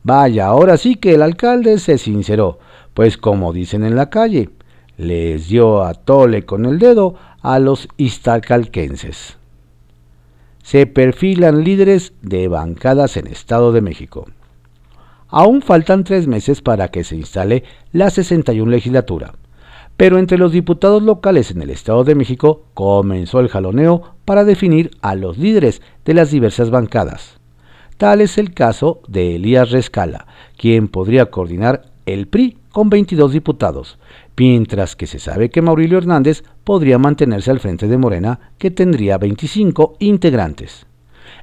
Vaya, 0.03 0.45
ahora 0.45 0.77
sí 0.77 0.95
que 0.95 1.15
el 1.15 1.23
alcalde 1.23 1.79
se 1.79 1.97
sinceró, 1.97 2.59
pues 2.93 3.17
como 3.17 3.53
dicen 3.53 3.83
en 3.83 3.95
la 3.95 4.09
calle, 4.09 4.49
les 4.97 5.47
dio 5.47 5.83
a 5.83 5.93
tole 5.93 6.45
con 6.45 6.65
el 6.65 6.77
dedo 6.77 7.15
a 7.41 7.57
los 7.59 7.87
istalcalquenses 7.97 9.38
se 10.69 10.85
perfilan 10.85 11.63
líderes 11.63 12.13
de 12.21 12.47
bancadas 12.47 13.17
en 13.17 13.25
Estado 13.25 13.71
de 13.71 13.81
México. 13.81 14.27
Aún 15.27 15.63
faltan 15.63 16.03
tres 16.03 16.27
meses 16.27 16.61
para 16.61 16.89
que 16.89 17.03
se 17.03 17.15
instale 17.15 17.63
la 17.91 18.11
61 18.11 18.69
legislatura, 18.69 19.33
Pero 19.97 20.19
entre 20.19 20.37
los 20.37 20.51
diputados 20.51 21.01
locales 21.01 21.49
en 21.49 21.63
el 21.63 21.71
Estado 21.71 22.03
de 22.03 22.13
México 22.13 22.65
comenzó 22.75 23.39
el 23.39 23.47
jaloneo 23.47 24.13
para 24.25 24.43
definir 24.43 24.91
a 25.01 25.15
los 25.15 25.39
líderes 25.39 25.81
de 26.05 26.13
las 26.13 26.29
diversas 26.29 26.69
bancadas. 26.69 27.39
Tal 27.97 28.21
es 28.21 28.37
el 28.37 28.53
caso 28.53 29.01
de 29.07 29.37
Elías 29.37 29.71
Rescala, 29.71 30.27
quien 30.55 30.87
podría 30.87 31.31
coordinar 31.31 31.89
el 32.05 32.27
PRI 32.27 32.59
con 32.71 32.91
22 32.91 33.33
diputados, 33.33 33.97
mientras 34.37 34.95
que 34.95 35.07
se 35.07 35.17
sabe 35.17 35.49
que 35.49 35.63
Maurilio 35.63 35.97
Hernández 35.97 36.43
podría 36.69 36.99
mantenerse 36.99 37.49
al 37.49 37.59
frente 37.59 37.87
de 37.87 37.97
Morena, 37.97 38.51
que 38.59 38.69
tendría 38.69 39.17
25 39.17 39.95
integrantes. 39.97 40.85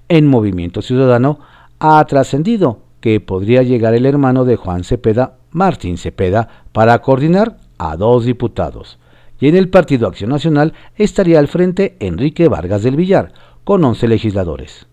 En 0.08 0.28
Movimiento 0.28 0.82
Ciudadano 0.82 1.40
ha 1.80 2.04
trascendido 2.04 2.82
que 3.00 3.18
podría 3.18 3.64
llegar 3.64 3.94
el 3.94 4.06
hermano 4.06 4.44
de 4.44 4.54
Juan 4.54 4.84
Cepeda, 4.84 5.38
Martín 5.50 5.98
Cepeda, 5.98 6.64
para 6.70 7.00
coordinar 7.00 7.56
a 7.76 7.96
dos 7.96 8.24
diputados. 8.24 9.00
Y 9.40 9.48
en 9.48 9.56
el 9.56 9.68
Partido 9.68 10.06
Acción 10.06 10.30
Nacional 10.30 10.74
estaría 10.94 11.40
al 11.40 11.48
frente 11.48 11.96
Enrique 11.98 12.46
Vargas 12.46 12.84
del 12.84 12.94
Villar, 12.94 13.32
con 13.64 13.84
11 13.84 14.06
legisladores. 14.06 14.86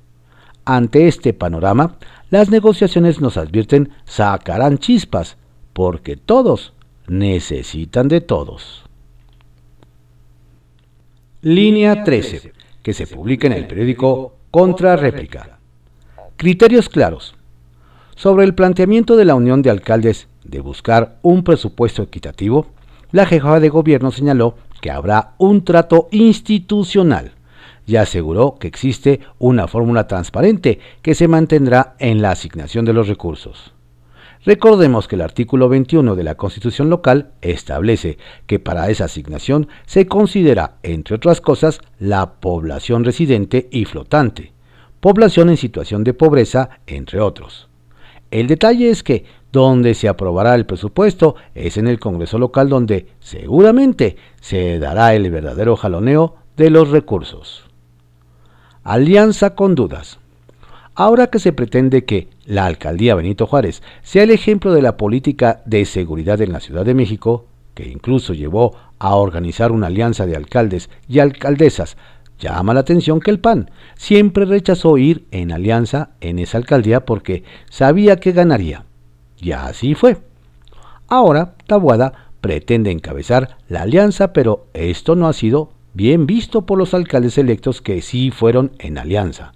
Ante 0.66 1.08
este 1.08 1.34
panorama, 1.34 1.98
las 2.32 2.50
negociaciones 2.50 3.22
nos 3.22 3.38
advierten 3.38 3.92
sacarán 4.06 4.80
chispas, 4.80 5.38
porque 5.74 6.18
todos 6.18 6.74
necesitan 7.08 8.08
de 8.08 8.22
todos. 8.22 8.84
Línea 11.46 12.06
13, 12.06 12.54
que 12.82 12.94
se 12.94 13.06
publica 13.06 13.48
en 13.48 13.52
el 13.52 13.68
periódico 13.68 14.38
Contra 14.50 14.96
Réplica. 14.96 15.60
Criterios 16.38 16.88
claros. 16.88 17.36
Sobre 18.16 18.46
el 18.46 18.56
planteamiento 18.56 19.18
de 19.18 19.26
la 19.26 19.36
Unión 19.36 19.62
de 19.62 19.70
Alcaldes 19.70 20.30
de 20.46 20.62
buscar 20.62 21.20
un 21.22 21.44
presupuesto 21.44 22.02
equitativo, 22.02 22.68
la 23.12 23.26
jefa 23.26 23.60
de 23.60 23.68
gobierno 23.68 24.10
señaló 24.14 24.56
que 24.80 24.90
habrá 24.90 25.34
un 25.38 25.66
trato 25.66 26.08
institucional 26.12 27.34
y 27.86 27.98
aseguró 27.98 28.56
que 28.58 28.70
existe 28.70 29.20
una 29.38 29.68
fórmula 29.68 30.08
transparente 30.08 30.80
que 31.02 31.14
se 31.14 31.28
mantendrá 31.28 31.98
en 32.00 32.22
la 32.22 32.32
asignación 32.32 32.86
de 32.86 32.94
los 32.94 33.10
recursos. 33.10 33.73
Recordemos 34.46 35.08
que 35.08 35.16
el 35.16 35.22
artículo 35.22 35.70
21 35.70 36.16
de 36.16 36.24
la 36.24 36.36
Constitución 36.36 36.90
local 36.90 37.32
establece 37.42 38.18
que 38.46 38.60
para 38.60 38.90
esa 38.90 39.06
asignación 39.06 39.70
se 39.86 40.06
considera, 40.06 40.76
entre 40.84 41.16
otras 41.16 41.40
cosas, 41.40 41.80
la 41.98 42.34
población 42.42 43.06
residente 43.06 43.70
y 43.72 43.86
flotante, 43.86 44.52
población 45.00 45.50
en 45.50 45.56
situación 45.56 46.04
de 46.04 46.14
pobreza, 46.14 46.82
entre 46.88 47.22
otros. 47.22 47.70
El 48.32 48.48
detalle 48.48 48.90
es 48.90 49.02
que 49.02 49.24
donde 49.54 49.94
se 49.94 50.10
aprobará 50.10 50.56
el 50.56 50.66
presupuesto 50.66 51.36
es 51.56 51.78
en 51.78 51.88
el 51.88 52.00
Congreso 52.00 52.38
local 52.38 52.68
donde 52.68 53.08
seguramente 53.20 54.18
se 54.42 54.78
dará 54.80 55.14
el 55.14 55.30
verdadero 55.32 55.78
jaloneo 55.78 56.36
de 56.58 56.70
los 56.70 56.90
recursos. 56.90 57.64
Alianza 58.84 59.56
con 59.56 59.76
dudas. 59.76 60.20
Ahora 60.96 61.28
que 61.28 61.40
se 61.40 61.54
pretende 61.54 62.06
que 62.06 62.28
la 62.46 62.68
alcaldía 62.68 63.16
Benito 63.16 63.48
Juárez 63.48 63.82
sea 64.04 64.24
el 64.24 64.30
ejemplo 64.30 64.74
de 64.74 64.84
la 64.84 64.96
política 64.96 65.64
de 65.66 65.86
seguridad 65.86 66.40
en 66.42 66.52
la 66.52 66.60
Ciudad 66.60 66.86
de 66.86 66.94
México, 66.94 67.48
que 67.74 67.90
incluso 67.90 68.36
llevó 68.36 68.76
a 69.00 69.16
organizar 69.16 69.72
una 69.72 69.88
alianza 69.88 70.28
de 70.28 70.36
alcaldes 70.36 70.92
y 71.08 71.18
alcaldesas, 71.18 71.98
llama 72.38 72.76
la 72.76 72.82
atención 72.82 73.22
que 73.22 73.32
el 73.32 73.40
PAN 73.40 73.72
siempre 73.96 74.46
rechazó 74.46 75.00
ir 75.00 75.26
en 75.32 75.52
alianza 75.52 76.12
en 76.22 76.38
esa 76.38 76.60
alcaldía 76.60 77.06
porque 77.06 77.44
sabía 77.72 78.18
que 78.18 78.32
ganaría. 78.32 78.86
Y 79.40 79.52
así 79.54 79.96
fue. 79.96 80.18
Ahora 81.08 81.56
Tabuada 81.66 82.30
pretende 82.40 82.92
encabezar 82.92 83.58
la 83.68 83.82
alianza, 83.82 84.32
pero 84.32 84.68
esto 84.74 85.16
no 85.16 85.28
ha 85.28 85.34
sido 85.34 85.72
bien 85.96 86.28
visto 86.28 86.68
por 86.68 86.78
los 86.78 86.94
alcaldes 86.94 87.40
electos 87.40 87.82
que 87.82 88.04
sí 88.04 88.30
fueron 88.30 88.74
en 88.78 89.00
alianza 89.00 89.54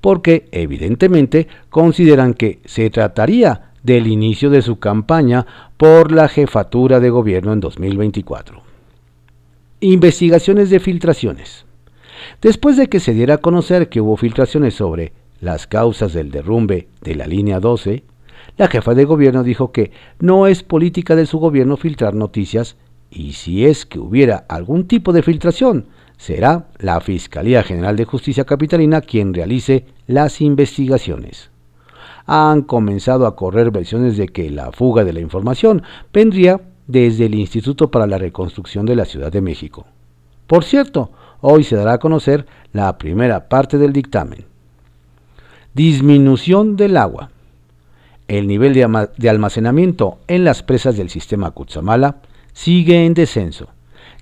porque 0.00 0.48
evidentemente 0.52 1.48
consideran 1.70 2.34
que 2.34 2.60
se 2.64 2.90
trataría 2.90 3.72
del 3.82 4.06
inicio 4.06 4.50
de 4.50 4.62
su 4.62 4.78
campaña 4.78 5.46
por 5.76 6.10
la 6.10 6.28
jefatura 6.28 7.00
de 7.00 7.10
gobierno 7.10 7.52
en 7.52 7.60
2024. 7.60 8.62
Investigaciones 9.80 10.70
de 10.70 10.80
filtraciones. 10.80 11.66
Después 12.40 12.76
de 12.76 12.88
que 12.88 13.00
se 13.00 13.12
diera 13.12 13.34
a 13.34 13.38
conocer 13.38 13.88
que 13.88 14.00
hubo 14.00 14.16
filtraciones 14.16 14.74
sobre 14.74 15.12
las 15.40 15.66
causas 15.66 16.14
del 16.14 16.30
derrumbe 16.30 16.88
de 17.02 17.14
la 17.14 17.26
línea 17.26 17.60
12, 17.60 18.04
la 18.56 18.68
jefa 18.68 18.94
de 18.94 19.04
gobierno 19.04 19.42
dijo 19.42 19.72
que 19.72 19.90
no 20.20 20.46
es 20.46 20.62
política 20.62 21.16
de 21.16 21.26
su 21.26 21.38
gobierno 21.38 21.76
filtrar 21.76 22.14
noticias 22.14 22.76
y 23.10 23.32
si 23.32 23.66
es 23.66 23.84
que 23.84 23.98
hubiera 23.98 24.44
algún 24.48 24.88
tipo 24.88 25.12
de 25.12 25.22
filtración, 25.22 25.86
será 26.16 26.66
la 26.78 27.00
Fiscalía 27.00 27.62
General 27.62 27.96
de 27.96 28.04
Justicia 28.04 28.44
Capitalina 28.44 29.00
quien 29.00 29.34
realice 29.34 29.86
las 30.06 30.40
investigaciones. 30.40 31.50
Han 32.26 32.62
comenzado 32.62 33.26
a 33.26 33.36
correr 33.36 33.70
versiones 33.70 34.16
de 34.16 34.28
que 34.28 34.50
la 34.50 34.72
fuga 34.72 35.04
de 35.04 35.12
la 35.12 35.20
información 35.20 35.82
vendría 36.12 36.60
desde 36.86 37.26
el 37.26 37.34
Instituto 37.34 37.90
para 37.90 38.06
la 38.06 38.18
Reconstrucción 38.18 38.86
de 38.86 38.96
la 38.96 39.04
Ciudad 39.04 39.32
de 39.32 39.40
México. 39.40 39.86
Por 40.46 40.64
cierto, 40.64 41.10
hoy 41.40 41.64
se 41.64 41.76
dará 41.76 41.94
a 41.94 41.98
conocer 41.98 42.46
la 42.72 42.96
primera 42.98 43.48
parte 43.48 43.78
del 43.78 43.92
dictamen. 43.92 44.44
Disminución 45.74 46.76
del 46.76 46.96
agua. 46.96 47.30
El 48.28 48.46
nivel 48.46 48.72
de, 48.72 49.28
almacenamiento 49.28 50.18
en 50.28 50.44
las 50.44 50.62
presas 50.62 50.96
del 50.96 51.10
sistema 51.10 51.50
Cutzamala 51.50 52.16
sigue 52.52 53.04
en 53.04 53.14
descenso, 53.14 53.68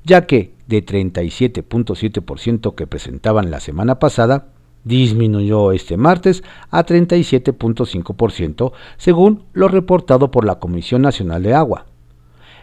ya 0.05 0.27
que 0.27 0.55
de 0.67 0.85
37.7% 0.85 2.75
que 2.75 2.87
presentaban 2.87 3.51
la 3.51 3.61
semana 3.61 3.99
pasada, 3.99 4.49
disminuyó 4.85 5.73
este 5.73 5.97
martes 5.97 6.43
a 6.71 6.85
37.5%, 6.85 8.73
según 8.97 9.45
lo 9.53 9.69
reportado 9.69 10.31
por 10.31 10.45
la 10.45 10.57
Comisión 10.57 11.03
Nacional 11.03 11.43
de 11.43 11.55
Agua. 11.55 11.87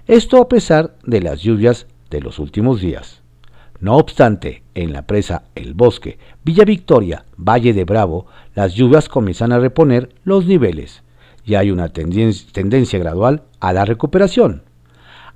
Esto 0.08 0.42
a 0.42 0.50
pesar 0.50 0.96
de 1.04 1.22
las 1.22 1.42
lluvias 1.42 1.88
de 2.10 2.22
los 2.22 2.40
últimos 2.40 2.82
días. 2.82 3.22
No 3.80 3.96
obstante, 3.96 4.64
en 4.74 4.92
la 4.92 5.04
presa 5.04 5.44
El 5.56 5.74
Bosque, 5.74 6.18
Villa 6.44 6.66
Victoria, 6.66 7.26
Valle 7.38 7.74
de 7.74 7.86
Bravo, 7.86 8.26
las 8.54 8.74
lluvias 8.74 9.08
comienzan 9.08 9.54
a 9.54 9.60
reponer 9.60 10.10
los 10.26 10.46
niveles 10.46 11.04
y 11.46 11.56
hay 11.56 11.72
una 11.72 11.90
tendencia 11.90 13.00
gradual 13.00 13.44
a 13.62 13.72
la 13.72 13.86
recuperación. 13.86 14.64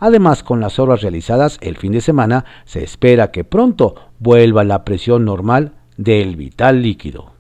Además, 0.05 0.43
con 0.43 0.59
las 0.59 0.79
obras 0.79 1.01
realizadas 1.01 1.57
el 1.61 1.77
fin 1.77 1.93
de 1.93 2.01
semana, 2.01 2.43
se 2.65 2.83
espera 2.83 3.31
que 3.31 3.45
pronto 3.45 3.95
vuelva 4.19 4.65
la 4.65 4.83
presión 4.83 5.23
normal 5.23 5.75
del 5.95 6.35
vital 6.35 6.81
líquido. 6.81 7.31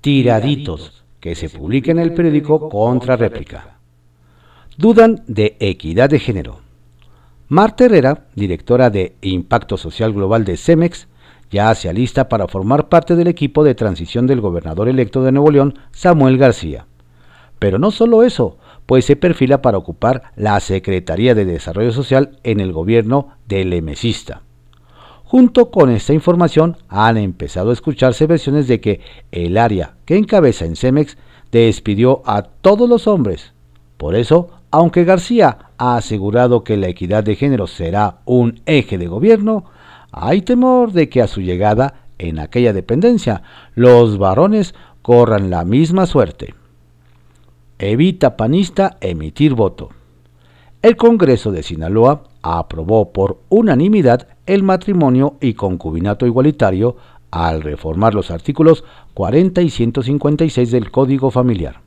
Tiraditos, 0.00 1.04
que 1.20 1.34
se 1.34 1.50
publica 1.50 1.90
en 1.90 1.98
el 1.98 2.14
periódico 2.14 2.70
Contra 2.70 3.16
Réplica. 3.16 3.76
Dudan 4.78 5.24
de 5.26 5.58
equidad 5.60 6.08
de 6.08 6.20
género. 6.20 6.60
Marta 7.48 7.84
Herrera, 7.84 8.28
directora 8.34 8.88
de 8.88 9.14
Impacto 9.20 9.76
Social 9.76 10.14
Global 10.14 10.46
de 10.46 10.56
CEMEX, 10.56 11.06
ya 11.50 11.74
se 11.74 11.90
alista 11.90 12.30
para 12.30 12.48
formar 12.48 12.88
parte 12.88 13.14
del 13.14 13.26
equipo 13.26 13.62
de 13.62 13.74
transición 13.74 14.26
del 14.26 14.40
gobernador 14.40 14.88
electo 14.88 15.22
de 15.22 15.32
Nuevo 15.32 15.50
León, 15.50 15.78
Samuel 15.90 16.38
García. 16.38 16.86
Pero 17.58 17.78
no 17.78 17.90
solo 17.90 18.22
eso, 18.22 18.56
pues 18.88 19.04
se 19.04 19.16
perfila 19.16 19.60
para 19.60 19.76
ocupar 19.76 20.32
la 20.34 20.58
Secretaría 20.60 21.34
de 21.34 21.44
Desarrollo 21.44 21.92
Social 21.92 22.38
en 22.42 22.58
el 22.58 22.72
gobierno 22.72 23.34
del 23.46 23.74
emesista. 23.74 24.40
Junto 25.24 25.70
con 25.70 25.90
esta 25.90 26.14
información 26.14 26.78
han 26.88 27.18
empezado 27.18 27.68
a 27.68 27.74
escucharse 27.74 28.26
versiones 28.26 28.66
de 28.66 28.80
que 28.80 29.02
el 29.30 29.58
área 29.58 29.96
que 30.06 30.16
encabeza 30.16 30.64
en 30.64 30.74
Cemex 30.74 31.18
despidió 31.52 32.22
a 32.24 32.40
todos 32.40 32.88
los 32.88 33.06
hombres. 33.06 33.52
Por 33.98 34.14
eso, 34.14 34.48
aunque 34.70 35.04
García 35.04 35.58
ha 35.76 35.96
asegurado 35.98 36.64
que 36.64 36.78
la 36.78 36.88
equidad 36.88 37.22
de 37.22 37.36
género 37.36 37.66
será 37.66 38.20
un 38.24 38.62
eje 38.64 38.96
de 38.96 39.06
gobierno, 39.06 39.66
hay 40.12 40.40
temor 40.40 40.92
de 40.92 41.10
que 41.10 41.20
a 41.20 41.28
su 41.28 41.42
llegada 41.42 42.06
en 42.16 42.38
aquella 42.38 42.72
dependencia 42.72 43.42
los 43.74 44.16
varones 44.16 44.74
corran 45.02 45.50
la 45.50 45.66
misma 45.66 46.06
suerte. 46.06 46.54
Evita 47.80 48.36
panista 48.36 48.96
emitir 49.00 49.54
voto. 49.54 49.90
El 50.82 50.96
Congreso 50.96 51.52
de 51.52 51.62
Sinaloa 51.62 52.24
aprobó 52.42 53.12
por 53.12 53.38
unanimidad 53.50 54.26
el 54.46 54.64
matrimonio 54.64 55.36
y 55.40 55.54
concubinato 55.54 56.26
igualitario 56.26 56.96
al 57.30 57.62
reformar 57.62 58.14
los 58.14 58.32
artículos 58.32 58.82
40 59.14 59.62
y 59.62 59.70
156 59.70 60.72
del 60.72 60.90
Código 60.90 61.30
Familiar. 61.30 61.80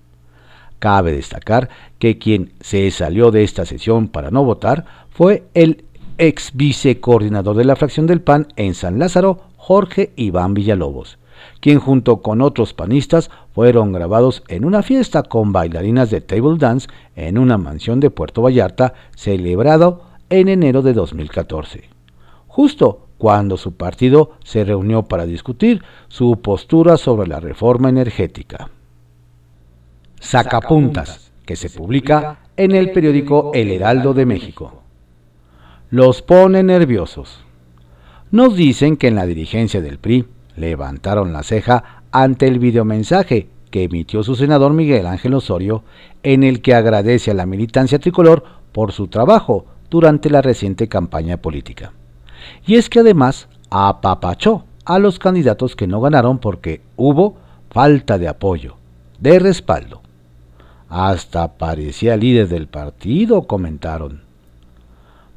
Cabe 0.79 1.11
destacar 1.11 1.67
que 1.99 2.17
quien 2.17 2.53
se 2.61 2.89
salió 2.91 3.29
de 3.31 3.43
esta 3.43 3.65
sesión 3.65 4.07
para 4.07 4.31
no 4.31 4.45
votar 4.45 4.85
fue 5.09 5.43
el 5.53 5.83
ex 6.17 6.51
vicecoordinador 6.53 7.57
de 7.57 7.65
la 7.65 7.75
fracción 7.75 8.07
del 8.07 8.21
PAN 8.21 8.47
en 8.55 8.75
San 8.75 8.97
Lázaro, 8.97 9.41
Jorge 9.57 10.13
Iván 10.15 10.53
Villalobos, 10.53 11.17
quien 11.59 11.79
junto 11.79 12.21
con 12.21 12.41
otros 12.41 12.73
panistas 12.73 13.29
fueron 13.53 13.91
grabados 13.91 14.43
en 14.47 14.65
una 14.65 14.81
fiesta 14.81 15.23
con 15.23 15.51
bailarinas 15.51 16.09
de 16.09 16.21
table 16.21 16.57
dance 16.57 16.87
en 17.15 17.37
una 17.37 17.57
mansión 17.57 17.99
de 17.99 18.09
Puerto 18.09 18.41
Vallarta 18.41 18.93
celebrado 19.15 20.03
en 20.29 20.47
enero 20.47 20.81
de 20.81 20.93
2014, 20.93 21.89
justo 22.47 23.07
cuando 23.17 23.57
su 23.57 23.73
partido 23.73 24.31
se 24.43 24.63
reunió 24.63 25.03
para 25.03 25.25
discutir 25.25 25.83
su 26.07 26.41
postura 26.41 26.97
sobre 26.97 27.27
la 27.27 27.39
reforma 27.39 27.89
energética. 27.89 28.71
Sacapuntas, 30.19 31.31
que 31.45 31.55
se 31.55 31.69
publica 31.69 32.39
en 32.55 32.71
el 32.71 32.91
periódico 32.91 33.51
El 33.53 33.71
Heraldo 33.71 34.13
de 34.13 34.25
México. 34.25 34.81
Los 35.89 36.21
pone 36.21 36.63
nerviosos. 36.63 37.43
Nos 38.31 38.55
dicen 38.55 38.95
que 38.95 39.07
en 39.07 39.15
la 39.15 39.25
dirigencia 39.25 39.81
del 39.81 39.97
PRI 39.97 40.25
levantaron 40.55 41.33
la 41.33 41.43
ceja 41.43 42.00
ante 42.11 42.47
el 42.47 42.59
videomensaje 42.59 43.49
que 43.69 43.83
emitió 43.83 44.23
su 44.23 44.35
senador 44.35 44.73
Miguel 44.73 45.07
Ángel 45.07 45.33
Osorio, 45.33 45.83
en 46.23 46.43
el 46.43 46.61
que 46.61 46.75
agradece 46.75 47.31
a 47.31 47.33
la 47.33 47.45
militancia 47.45 47.99
tricolor 47.99 48.43
por 48.71 48.91
su 48.91 49.07
trabajo 49.07 49.65
durante 49.89 50.29
la 50.29 50.41
reciente 50.41 50.87
campaña 50.87 51.37
política. 51.37 51.93
Y 52.65 52.75
es 52.75 52.89
que 52.89 52.99
además 52.99 53.47
apapachó 53.69 54.65
a 54.85 54.99
los 54.99 55.19
candidatos 55.19 55.75
que 55.75 55.87
no 55.87 56.01
ganaron 56.01 56.39
porque 56.39 56.81
hubo 56.97 57.37
falta 57.69 58.17
de 58.17 58.27
apoyo, 58.27 58.75
de 59.19 59.39
respaldo. 59.39 60.01
Hasta 60.89 61.53
parecía 61.53 62.17
líder 62.17 62.49
del 62.49 62.67
partido, 62.67 63.43
comentaron. 63.43 64.21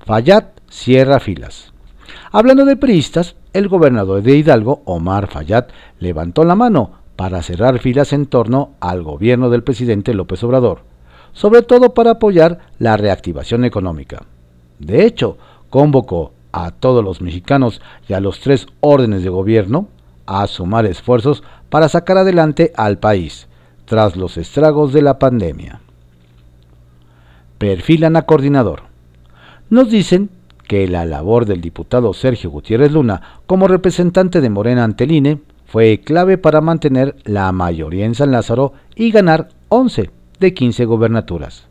Fayad 0.05 0.47
cierra 0.69 1.21
filas. 1.21 1.74
Hablando 2.37 2.65
de 2.65 2.77
priistas, 2.77 3.37
el 3.53 3.69
gobernador 3.69 4.21
de 4.21 4.37
Hidalgo, 4.37 4.83
Omar 4.87 5.29
Fayad, 5.29 5.67
levantó 6.01 6.43
la 6.43 6.57
mano 6.57 6.91
para 7.15 7.41
cerrar 7.43 7.79
filas 7.79 8.13
en 8.13 8.27
torno 8.27 8.73
al 8.81 9.05
gobierno 9.05 9.51
del 9.51 9.63
presidente 9.63 10.15
López 10.15 10.43
Obrador, 10.43 10.81
sobre 11.33 11.63
todo 11.63 11.95
para 11.95 12.11
apoyar 12.11 12.59
la 12.81 12.97
reactivación 12.97 13.65
económica. 13.65 14.25
De 14.81 15.07
hecho, 15.07 15.39
convocó 15.71 16.33
a 16.51 16.73
todos 16.73 17.05
los 17.05 17.21
mexicanos 17.21 17.81
y 18.09 18.15
a 18.15 18.21
los 18.21 18.41
tres 18.41 18.67
órdenes 18.81 19.23
de 19.23 19.31
gobierno 19.31 19.87
a 20.27 20.49
sumar 20.49 20.87
esfuerzos 20.87 21.45
para 21.69 21.89
sacar 21.89 22.19
adelante 22.19 22.73
al 22.75 22.99
país 22.99 23.47
tras 23.85 24.17
los 24.17 24.39
estragos 24.39 24.93
de 24.93 25.03
la 25.03 25.21
pandemia. 25.21 25.83
Perfilan 27.59 28.17
a 28.17 28.23
coordinador. 28.23 28.83
Nos 29.71 29.89
dicen 29.89 30.31
que 30.67 30.89
la 30.89 31.05
labor 31.05 31.47
del 31.47 31.61
diputado 31.61 32.13
Sergio 32.15 32.51
Gutiérrez 32.51 32.93
Luna 32.93 33.41
como 33.47 33.69
representante 33.69 34.41
de 34.41 34.51
Morena 34.51 34.85
ante 34.85 35.05
INE 35.05 35.41
fue 35.67 36.01
clave 36.01 36.39
para 36.39 36.61
mantener 36.61 37.17
la 37.25 37.51
mayoría 37.53 38.07
en 38.07 38.15
San 38.15 38.31
Lázaro 38.31 38.73
y 38.95 39.11
ganar 39.11 39.49
11 39.69 40.11
de 40.41 40.55
15 40.55 40.85
gobernaturas. 40.85 41.67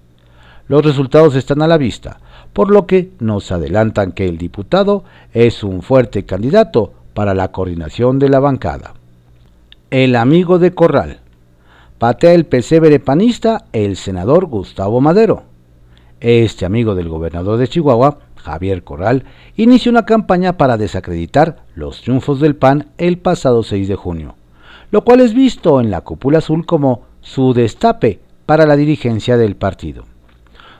Los 0.67 0.83
resultados 0.83 1.35
están 1.35 1.61
a 1.61 1.67
la 1.67 1.77
vista, 1.77 2.19
por 2.53 2.71
lo 2.71 2.85
que 2.85 3.11
nos 3.19 3.51
adelantan 3.51 4.11
que 4.11 4.27
el 4.27 4.37
diputado 4.37 5.03
es 5.33 5.63
un 5.63 5.81
fuerte 5.81 6.25
candidato 6.25 6.93
para 7.13 7.33
la 7.33 7.51
coordinación 7.51 8.19
de 8.19 8.29
la 8.29 8.39
bancada. 8.39 8.93
El 9.89 10.15
amigo 10.15 10.59
de 10.59 10.73
Corral. 10.73 11.19
Patea 11.97 12.33
el 12.33 12.45
pesebre 12.45 12.99
panista 12.99 13.65
el 13.71 13.95
senador 13.95 14.45
Gustavo 14.47 14.99
Madero. 15.01 15.43
Este 16.19 16.65
amigo 16.65 16.95
del 16.95 17.09
gobernador 17.09 17.57
de 17.57 17.67
Chihuahua 17.67 18.19
Javier 18.43 18.83
Corral, 18.83 19.23
inició 19.55 19.91
una 19.91 20.05
campaña 20.05 20.57
para 20.57 20.77
desacreditar 20.77 21.63
los 21.75 22.01
triunfos 22.01 22.39
del 22.39 22.55
PAN 22.55 22.89
el 22.97 23.17
pasado 23.17 23.63
6 23.63 23.87
de 23.87 23.95
junio, 23.95 24.35
lo 24.91 25.03
cual 25.03 25.21
es 25.21 25.33
visto 25.33 25.79
en 25.79 25.89
la 25.89 26.01
cúpula 26.01 26.39
azul 26.39 26.65
como 26.65 27.03
su 27.21 27.53
destape 27.53 28.19
para 28.45 28.65
la 28.65 28.75
dirigencia 28.75 29.37
del 29.37 29.55
partido. 29.55 30.03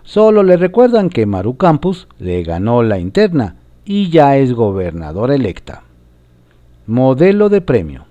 Solo 0.03 0.43
le 0.43 0.57
recuerdan 0.57 1.09
que 1.09 1.25
Maru 1.25 1.55
Campus 1.55 2.09
le 2.19 2.43
ganó 2.43 2.83
la 2.83 2.99
interna 2.99 3.55
y 3.85 4.09
ya 4.09 4.35
es 4.37 4.53
gobernadora 4.53 5.33
electa. 5.33 5.83
Modelo 6.85 7.47
de 7.47 7.61
premio. 7.61 8.05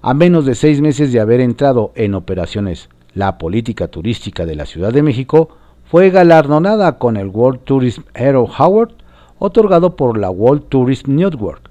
A 0.00 0.14
menos 0.14 0.46
de 0.46 0.54
seis 0.54 0.80
meses 0.80 1.12
de 1.12 1.20
haber 1.20 1.40
entrado 1.40 1.92
en 1.94 2.14
operaciones 2.14 2.88
la 3.14 3.36
política 3.36 3.88
turística 3.88 4.46
de 4.46 4.56
la 4.56 4.66
Ciudad 4.66 4.92
de 4.92 5.02
México, 5.02 5.50
fue 5.90 6.10
galardonada 6.10 6.98
con 6.98 7.16
el 7.16 7.28
World 7.28 7.60
Tourism 7.64 8.02
Hero 8.14 8.48
Award 8.56 8.92
otorgado 9.38 9.96
por 9.96 10.18
la 10.18 10.30
World 10.30 10.64
Tourism 10.68 11.16
Network. 11.16 11.70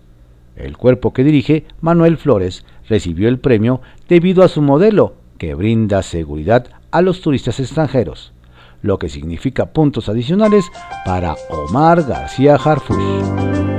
El 0.55 0.77
cuerpo 0.77 1.13
que 1.13 1.23
dirige, 1.23 1.65
Manuel 1.81 2.17
Flores, 2.17 2.65
recibió 2.87 3.27
el 3.27 3.39
premio 3.39 3.81
debido 4.07 4.43
a 4.43 4.47
su 4.47 4.61
modelo, 4.61 5.15
que 5.37 5.55
brinda 5.55 6.03
seguridad 6.03 6.67
a 6.91 7.01
los 7.01 7.21
turistas 7.21 7.59
extranjeros, 7.59 8.33
lo 8.81 8.99
que 8.99 9.09
significa 9.09 9.67
puntos 9.67 10.09
adicionales 10.09 10.65
para 11.05 11.35
Omar 11.49 12.03
García 12.03 12.55
Harfush. 12.55 13.72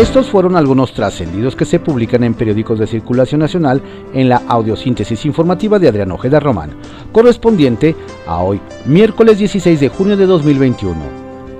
Estos 0.00 0.30
fueron 0.30 0.56
algunos 0.56 0.94
trascendidos 0.94 1.54
que 1.54 1.66
se 1.66 1.78
publican 1.78 2.24
en 2.24 2.32
periódicos 2.32 2.78
de 2.78 2.86
circulación 2.86 3.38
nacional 3.38 3.82
en 4.14 4.30
la 4.30 4.40
audiosíntesis 4.48 5.26
informativa 5.26 5.78
de 5.78 5.88
Adrián 5.88 6.10
Ojeda 6.10 6.40
Román, 6.40 6.70
correspondiente 7.12 7.94
a 8.26 8.38
hoy, 8.38 8.62
miércoles 8.86 9.36
16 9.36 9.78
de 9.78 9.90
junio 9.90 10.16
de 10.16 10.24
2021. 10.24 10.96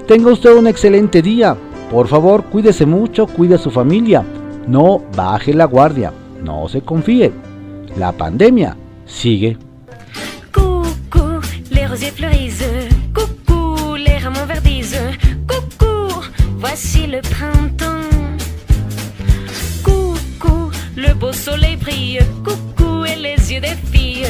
Tenga 0.09 0.33
usted 0.33 0.57
un 0.57 0.69
excelente 0.69 1.21
día. 1.21 1.55
Por 1.91 2.09
favor, 2.09 2.45
cuídese 2.45 2.87
mucho, 2.87 3.27
cuide 3.27 3.57
a 3.57 3.59
su 3.59 3.71
familia. 3.71 4.25
No 4.67 5.03
baje 5.15 5.53
la 5.53 5.67
guardia, 5.67 6.11
no 6.43 6.67
se 6.67 6.81
confíe. 6.81 7.31
La 7.99 8.11
pandemia 8.13 8.75
sigue. 9.05 9.59
Coucou, 10.51 11.43
les 11.71 11.91
rosiers. 11.91 12.89
Coucou, 13.13 13.97
les. 13.97 14.25
Coucou, 15.47 16.23
voici 16.59 17.07
le 17.07 17.21
printemps. 17.21 18.00
Le 21.03 21.15
beau 21.15 21.33
soleil 21.33 21.77
brille, 21.77 22.21
coucou 22.45 23.07
et 23.07 23.17
les 23.17 23.53
yeux 23.53 23.61
des 23.61 23.77
filles 23.91 24.27